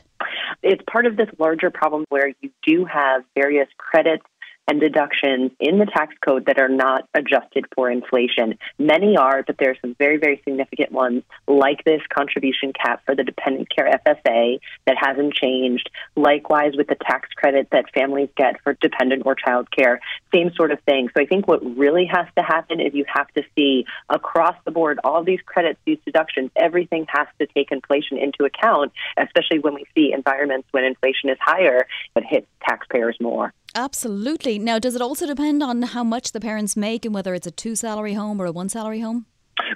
It's 0.68 0.82
part 0.92 1.06
of 1.06 1.16
this 1.16 1.30
larger 1.38 1.70
problem 1.70 2.06
where 2.10 2.30
you 2.42 2.50
do 2.66 2.86
have 2.86 3.24
various 3.36 3.68
credits 3.78 4.26
and 4.68 4.80
deductions 4.82 5.52
in 5.60 5.78
the 5.78 5.86
tax 5.86 6.16
code 6.26 6.48
that 6.48 6.60
are 6.60 6.70
not 6.70 7.08
adjusted 7.14 7.66
for 7.76 7.92
inflation. 7.92 8.58
Many 8.80 9.16
are, 9.16 9.44
but 9.44 9.58
there 9.60 9.70
are 9.70 9.78
some 9.80 9.96
very, 10.00 10.18
very 10.18 10.42
significant 10.44 10.92
ones, 10.92 11.22
like 11.48 11.84
this 11.84 12.02
contribution 12.12 12.74
cap 12.74 13.04
for 13.06 13.16
the 13.16 13.24
dependent 13.24 13.70
care 13.70 14.00
FSA 14.08 14.60
that 14.88 14.98
hasn't 15.00 15.36
changed. 15.36 15.90
Likewise, 16.16 16.74
with 16.76 16.88
the 16.88 16.96
tax 16.96 17.30
credit 17.36 17.68
that 17.72 17.94
families 17.94 18.30
get 18.36 18.60
for 18.64 18.74
dependent 18.74 19.24
or 19.28 19.36
child 19.36 19.70
care, 19.70 20.00
same 20.34 20.52
sort 20.56 20.72
of 20.72 20.80
thing. 20.82 21.10
So 21.16 21.22
I 21.22 21.26
think 21.26 21.48
what 21.48 21.64
really 21.78 22.06
has 22.06 22.28
to 22.38 22.44
happen 22.44 22.80
is 22.80 22.94
you 22.94 23.06
have 23.08 23.28
to 23.34 23.44
see 23.56 23.86
across 24.10 24.56
the 24.66 24.72
board 24.72 25.00
all 25.04 25.24
these 25.24 25.40
credits, 25.46 25.80
these 25.86 26.00
deductions, 26.06 26.52
everything 26.56 27.06
has 27.10 27.28
to 27.40 27.48
take 27.48 27.72
inflation 27.72 28.18
into 28.18 28.44
account, 28.44 28.92
especially 29.18 29.60
when 29.60 29.74
we 29.74 29.86
see 29.96 30.12
environments 30.14 30.68
when 30.72 30.84
inflation 30.84 31.30
is 31.30 31.38
higher, 31.42 31.88
it 32.16 32.24
hits 32.28 32.48
taxpayers 32.68 33.18
more. 33.20 33.54
Absolutely. 33.76 34.58
Now, 34.58 34.80
does 34.80 34.96
it 34.96 35.02
also 35.02 35.28
depend 35.28 35.62
on 35.62 35.82
how 35.82 36.04
much 36.04 36.32
the 36.32 36.40
parents 36.40 36.78
make 36.78 37.06
and 37.06 37.14
whether 37.14 37.34
it's 37.34 37.48
a 37.48 37.52
two 37.52 37.76
salary 37.76 38.14
home 38.14 38.42
or 38.42 38.46
a 38.46 38.52
one 38.52 38.70
salary 38.70 39.02
home? 39.02 39.26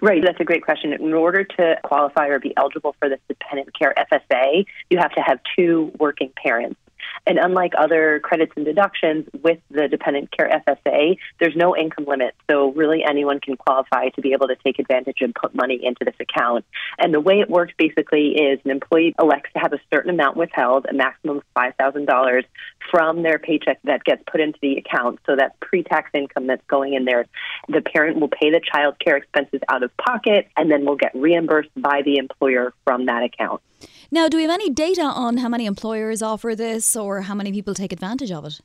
Right, 0.01 0.21
that's 0.23 0.39
a 0.39 0.43
great 0.43 0.63
question. 0.63 0.93
In 0.93 1.13
order 1.13 1.43
to 1.43 1.75
qualify 1.83 2.27
or 2.27 2.39
be 2.39 2.53
eligible 2.57 2.95
for 2.99 3.09
this 3.09 3.19
dependent 3.27 3.77
care 3.77 3.93
FSA, 4.11 4.65
you 4.89 4.97
have 4.97 5.13
to 5.13 5.21
have 5.21 5.39
two 5.57 5.91
working 5.99 6.31
parents. 6.41 6.79
And 7.29 7.37
unlike 7.37 7.73
other 7.77 8.19
credits 8.23 8.53
and 8.55 8.65
deductions 8.65 9.27
with 9.43 9.59
the 9.69 9.87
dependent 9.87 10.35
care 10.35 10.49
FSA, 10.67 11.15
there's 11.39 11.55
no 11.55 11.77
income 11.77 12.05
limit. 12.07 12.33
So 12.49 12.71
really 12.71 13.03
anyone 13.07 13.39
can 13.39 13.55
qualify 13.55 14.09
to 14.09 14.21
be 14.21 14.33
able 14.33 14.47
to 14.47 14.55
take 14.65 14.79
advantage 14.79 15.17
and 15.21 15.35
put 15.35 15.53
money 15.53 15.79
into 15.83 16.03
this 16.03 16.15
account. 16.19 16.65
And 16.97 17.13
the 17.13 17.19
way 17.19 17.39
it 17.39 17.47
works 17.47 17.71
basically 17.77 18.29
is 18.29 18.59
an 18.65 18.71
employee 18.71 19.13
elects 19.21 19.51
to 19.53 19.59
have 19.59 19.73
a 19.73 19.79
certain 19.93 20.09
amount 20.09 20.37
withheld, 20.37 20.87
a 20.89 20.93
maximum 20.93 21.37
of 21.37 21.43
$5,000 21.55 22.45
from 22.89 23.21
their 23.21 23.37
paycheck 23.37 23.79
that 23.83 24.03
gets 24.03 24.23
put 24.25 24.41
into 24.41 24.57
the 24.63 24.77
account. 24.77 25.19
So 25.27 25.35
that 25.35 25.59
pre-tax 25.59 26.09
income 26.15 26.47
that's 26.47 26.65
going 26.65 26.95
in 26.95 27.05
there, 27.05 27.27
the 27.67 27.81
parent 27.81 28.19
will 28.19 28.29
pay 28.29 28.49
the 28.49 28.59
child 28.59 28.95
care 28.97 29.17
expenses 29.17 29.61
out 29.69 29.83
of 29.83 29.95
pocket 29.97 30.47
and 30.57 30.71
then 30.71 30.83
will 30.83 30.95
get 30.95 31.11
reimbursed 31.13 31.69
by 31.77 32.01
the 32.03 32.17
employer 32.17 32.73
from 32.85 33.05
that 33.05 33.21
account. 33.21 33.61
Now, 34.11 34.27
do 34.27 34.37
we 34.37 34.43
have 34.43 34.51
any 34.51 34.69
data 34.71 35.03
on 35.03 35.37
how 35.37 35.49
many 35.49 35.65
employers 35.65 36.21
offer 36.21 36.55
this 36.55 36.95
or 36.95 37.21
how 37.21 37.35
many 37.35 37.51
people 37.51 37.75
take 37.75 37.93
advantage 37.93 38.31
of 38.31 38.45
it? 38.45 38.59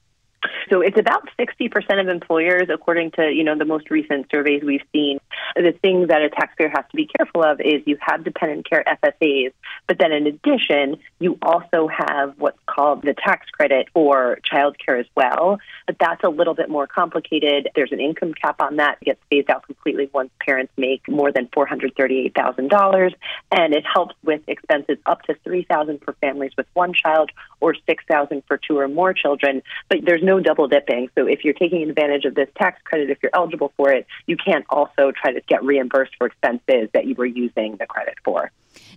So 0.70 0.80
it's 0.80 0.98
about 0.98 1.28
60% 1.38 2.00
of 2.00 2.08
employers, 2.08 2.68
according 2.72 3.12
to, 3.12 3.30
you 3.30 3.44
know, 3.44 3.56
the 3.56 3.64
most 3.64 3.90
recent 3.90 4.26
surveys 4.30 4.62
we've 4.62 4.84
seen. 4.92 5.18
The 5.56 5.72
thing 5.82 6.06
that 6.08 6.22
a 6.22 6.30
taxpayer 6.30 6.68
has 6.68 6.84
to 6.90 6.96
be 6.96 7.06
careful 7.18 7.42
of 7.44 7.60
is 7.60 7.82
you 7.86 7.96
have 8.00 8.24
dependent 8.24 8.68
care 8.68 8.84
FSAs, 9.02 9.52
but 9.86 9.98
then 9.98 10.12
in 10.12 10.26
addition, 10.26 10.96
you 11.18 11.38
also 11.42 11.88
have 11.88 12.34
what's 12.38 12.58
called 12.66 13.02
the 13.02 13.14
tax 13.14 13.48
credit 13.50 13.88
for 13.92 14.38
child 14.44 14.76
care 14.84 14.96
as 14.96 15.06
well. 15.14 15.58
But 15.86 15.96
that's 16.00 16.22
a 16.24 16.28
little 16.28 16.54
bit 16.54 16.70
more 16.70 16.86
complicated. 16.86 17.68
There's 17.74 17.92
an 17.92 18.00
income 18.00 18.34
cap 18.34 18.60
on 18.60 18.76
that. 18.76 18.98
It 19.00 19.04
gets 19.04 19.20
phased 19.30 19.50
out 19.50 19.64
completely 19.66 20.08
once 20.12 20.30
parents 20.40 20.72
make 20.76 21.08
more 21.08 21.30
than 21.30 21.48
$438,000. 21.48 23.14
And 23.52 23.74
it 23.74 23.84
helps 23.84 24.14
with 24.22 24.40
expenses 24.46 24.98
up 25.06 25.22
to 25.22 25.34
3000 25.44 26.00
for 26.02 26.14
families 26.14 26.52
with 26.56 26.66
one 26.74 26.94
child 26.94 27.30
or 27.60 27.74
6000 27.86 28.42
for 28.46 28.58
two 28.58 28.78
or 28.78 28.88
more 28.88 29.12
children. 29.12 29.62
But 29.88 29.98
there's 30.04 30.22
no 30.22 30.40
double 30.40 30.53
dipping. 30.68 31.08
So 31.16 31.26
if 31.26 31.44
you're 31.44 31.54
taking 31.54 31.88
advantage 31.88 32.24
of 32.24 32.34
this 32.34 32.48
tax 32.56 32.80
credit, 32.84 33.10
if 33.10 33.18
you're 33.22 33.34
eligible 33.34 33.72
for 33.76 33.90
it, 33.90 34.06
you 34.26 34.36
can't 34.36 34.64
also 34.68 35.12
try 35.12 35.32
to 35.32 35.40
get 35.48 35.62
reimbursed 35.64 36.12
for 36.16 36.28
expenses 36.28 36.88
that 36.94 37.06
you 37.06 37.14
were 37.14 37.26
using 37.26 37.76
the 37.76 37.86
credit 37.86 38.14
for. 38.24 38.50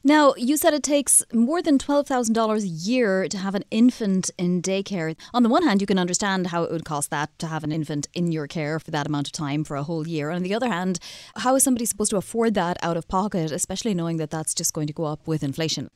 Now, 0.03 0.33
you 0.37 0.57
said 0.57 0.73
it 0.73 0.83
takes 0.83 1.23
more 1.33 1.61
than 1.61 1.77
$12,000 1.77 2.63
a 2.63 2.67
year 2.67 3.27
to 3.27 3.37
have 3.37 3.55
an 3.55 3.63
infant 3.71 4.31
in 4.37 4.61
daycare. 4.61 5.15
On 5.33 5.43
the 5.43 5.49
one 5.49 5.63
hand, 5.63 5.81
you 5.81 5.87
can 5.87 5.99
understand 5.99 6.47
how 6.47 6.63
it 6.63 6.71
would 6.71 6.85
cost 6.85 7.09
that 7.11 7.37
to 7.39 7.47
have 7.47 7.63
an 7.63 7.71
infant 7.71 8.07
in 8.13 8.31
your 8.31 8.47
care 8.47 8.79
for 8.79 8.91
that 8.91 9.07
amount 9.07 9.27
of 9.27 9.33
time 9.33 9.63
for 9.63 9.75
a 9.75 9.83
whole 9.83 10.07
year. 10.07 10.29
On 10.29 10.43
the 10.43 10.53
other 10.53 10.69
hand, 10.69 10.99
how 11.37 11.55
is 11.55 11.63
somebody 11.63 11.85
supposed 11.85 12.11
to 12.11 12.17
afford 12.17 12.53
that 12.55 12.77
out 12.81 12.97
of 12.97 13.07
pocket, 13.07 13.51
especially 13.51 13.93
knowing 13.93 14.17
that 14.17 14.29
that's 14.29 14.53
just 14.53 14.73
going 14.73 14.87
to 14.87 14.93
go 14.93 15.05
up 15.05 15.27
with 15.27 15.43
inflation? 15.43 15.89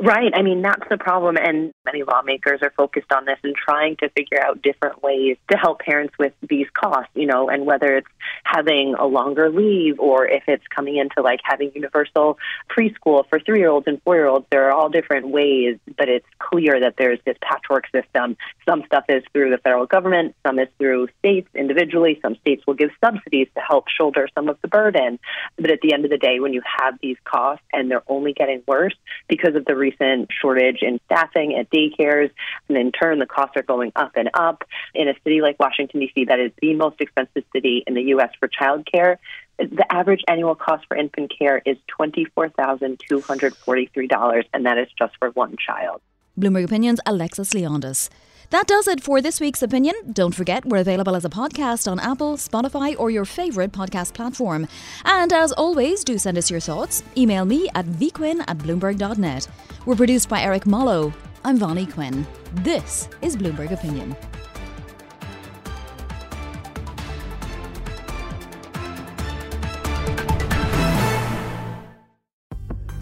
Right. 0.00 0.32
I 0.34 0.42
mean, 0.42 0.62
that's 0.62 0.88
the 0.88 0.96
problem. 0.96 1.36
And 1.36 1.72
many 1.84 2.04
lawmakers 2.04 2.60
are 2.62 2.72
focused 2.76 3.12
on 3.12 3.24
this 3.24 3.38
and 3.42 3.54
trying 3.54 3.96
to 3.96 4.08
figure 4.10 4.40
out 4.40 4.62
different 4.62 5.02
ways 5.02 5.36
to 5.50 5.56
help 5.56 5.80
parents 5.80 6.14
with 6.18 6.32
these 6.48 6.66
costs, 6.72 7.10
you 7.14 7.26
know, 7.26 7.48
and 7.48 7.66
whether 7.66 7.96
it's 7.96 8.08
having 8.44 8.94
a 8.94 9.06
longer 9.06 9.50
leave 9.50 9.98
or 9.98 10.26
if 10.26 10.44
it's 10.46 10.66
coming 10.68 10.96
into 10.96 11.22
like 11.22 11.40
having 11.42 11.72
universal 11.74 12.38
preschool 12.70 13.24
for 13.28 13.40
three 13.40 13.58
year 13.58 13.70
olds 13.70 13.86
and 13.86 14.00
four 14.02 14.14
year 14.14 14.26
olds. 14.26 14.46
There 14.50 14.68
are 14.68 14.72
all 14.72 14.88
different 14.88 15.28
ways, 15.28 15.78
but 15.96 16.08
it's 16.08 16.26
clear 16.38 16.78
that 16.80 16.94
there's 16.96 17.18
this 17.24 17.36
patchwork 17.40 17.86
system. 17.90 18.36
Some 18.68 18.84
stuff 18.86 19.04
is 19.08 19.24
through 19.32 19.50
the 19.50 19.58
federal 19.58 19.86
government, 19.86 20.36
some 20.46 20.58
is 20.58 20.68
through 20.78 21.08
states 21.18 21.48
individually. 21.54 22.18
Some 22.22 22.36
states 22.36 22.66
will 22.66 22.74
give 22.74 22.90
subsidies 23.04 23.48
to 23.54 23.60
help 23.60 23.88
shoulder 23.88 24.28
some 24.34 24.48
of 24.48 24.58
the 24.62 24.68
burden. 24.68 25.18
But 25.56 25.70
at 25.70 25.80
the 25.80 25.92
end 25.92 26.04
of 26.04 26.10
the 26.10 26.18
day, 26.18 26.40
when 26.40 26.52
you 26.52 26.62
have 26.80 26.98
these 27.02 27.16
costs 27.24 27.64
and 27.72 27.90
they're 27.90 28.02
only 28.06 28.32
getting 28.32 28.62
worse 28.66 28.94
because 29.28 29.54
of 29.54 29.64
the 29.64 29.74
recent 29.78 30.28
shortage 30.40 30.78
in 30.82 31.00
staffing 31.06 31.56
at 31.56 31.70
daycares, 31.70 32.30
and 32.68 32.76
in 32.76 32.92
turn, 32.92 33.18
the 33.18 33.26
costs 33.26 33.56
are 33.56 33.62
going 33.62 33.92
up 33.96 34.12
and 34.16 34.28
up. 34.34 34.64
In 34.94 35.08
a 35.08 35.14
city 35.24 35.40
like 35.40 35.58
Washington, 35.58 36.00
D.C., 36.00 36.26
that 36.26 36.40
is 36.40 36.52
the 36.60 36.74
most 36.74 37.00
expensive 37.00 37.44
city 37.52 37.82
in 37.86 37.94
the 37.94 38.02
U.S. 38.02 38.30
for 38.38 38.48
childcare, 38.48 39.16
the 39.58 39.86
average 39.90 40.22
annual 40.28 40.54
cost 40.54 40.84
for 40.86 40.96
infant 40.96 41.32
care 41.36 41.60
is 41.66 41.76
$24,243, 41.98 44.44
and 44.54 44.66
that 44.66 44.78
is 44.78 44.86
just 44.96 45.16
for 45.18 45.30
one 45.30 45.56
child. 45.56 46.00
Bloomberg 46.38 46.62
Opinions, 46.64 47.00
Alexis 47.04 47.52
Leondis. 47.52 48.08
That 48.50 48.66
does 48.66 48.88
it 48.88 49.02
for 49.02 49.20
this 49.20 49.40
week's 49.40 49.62
opinion. 49.62 49.94
Don't 50.10 50.34
forget, 50.34 50.64
we're 50.64 50.78
available 50.78 51.14
as 51.14 51.26
a 51.26 51.28
podcast 51.28 51.90
on 51.90 52.00
Apple, 52.00 52.38
Spotify, 52.38 52.98
or 52.98 53.10
your 53.10 53.26
favourite 53.26 53.72
podcast 53.72 54.14
platform. 54.14 54.66
And 55.04 55.32
as 55.34 55.52
always, 55.52 56.02
do 56.02 56.16
send 56.16 56.38
us 56.38 56.50
your 56.50 56.60
thoughts. 56.60 57.02
Email 57.16 57.44
me 57.44 57.68
at 57.74 57.84
vquinn 57.84 58.40
at 58.48 58.56
bloomberg.net. 58.58 59.48
We're 59.84 59.96
produced 59.96 60.30
by 60.30 60.40
Eric 60.40 60.66
Mollo. 60.66 61.12
I'm 61.44 61.58
Vonnie 61.58 61.86
Quinn. 61.86 62.26
This 62.54 63.08
is 63.20 63.36
Bloomberg 63.36 63.70
Opinion. 63.70 64.16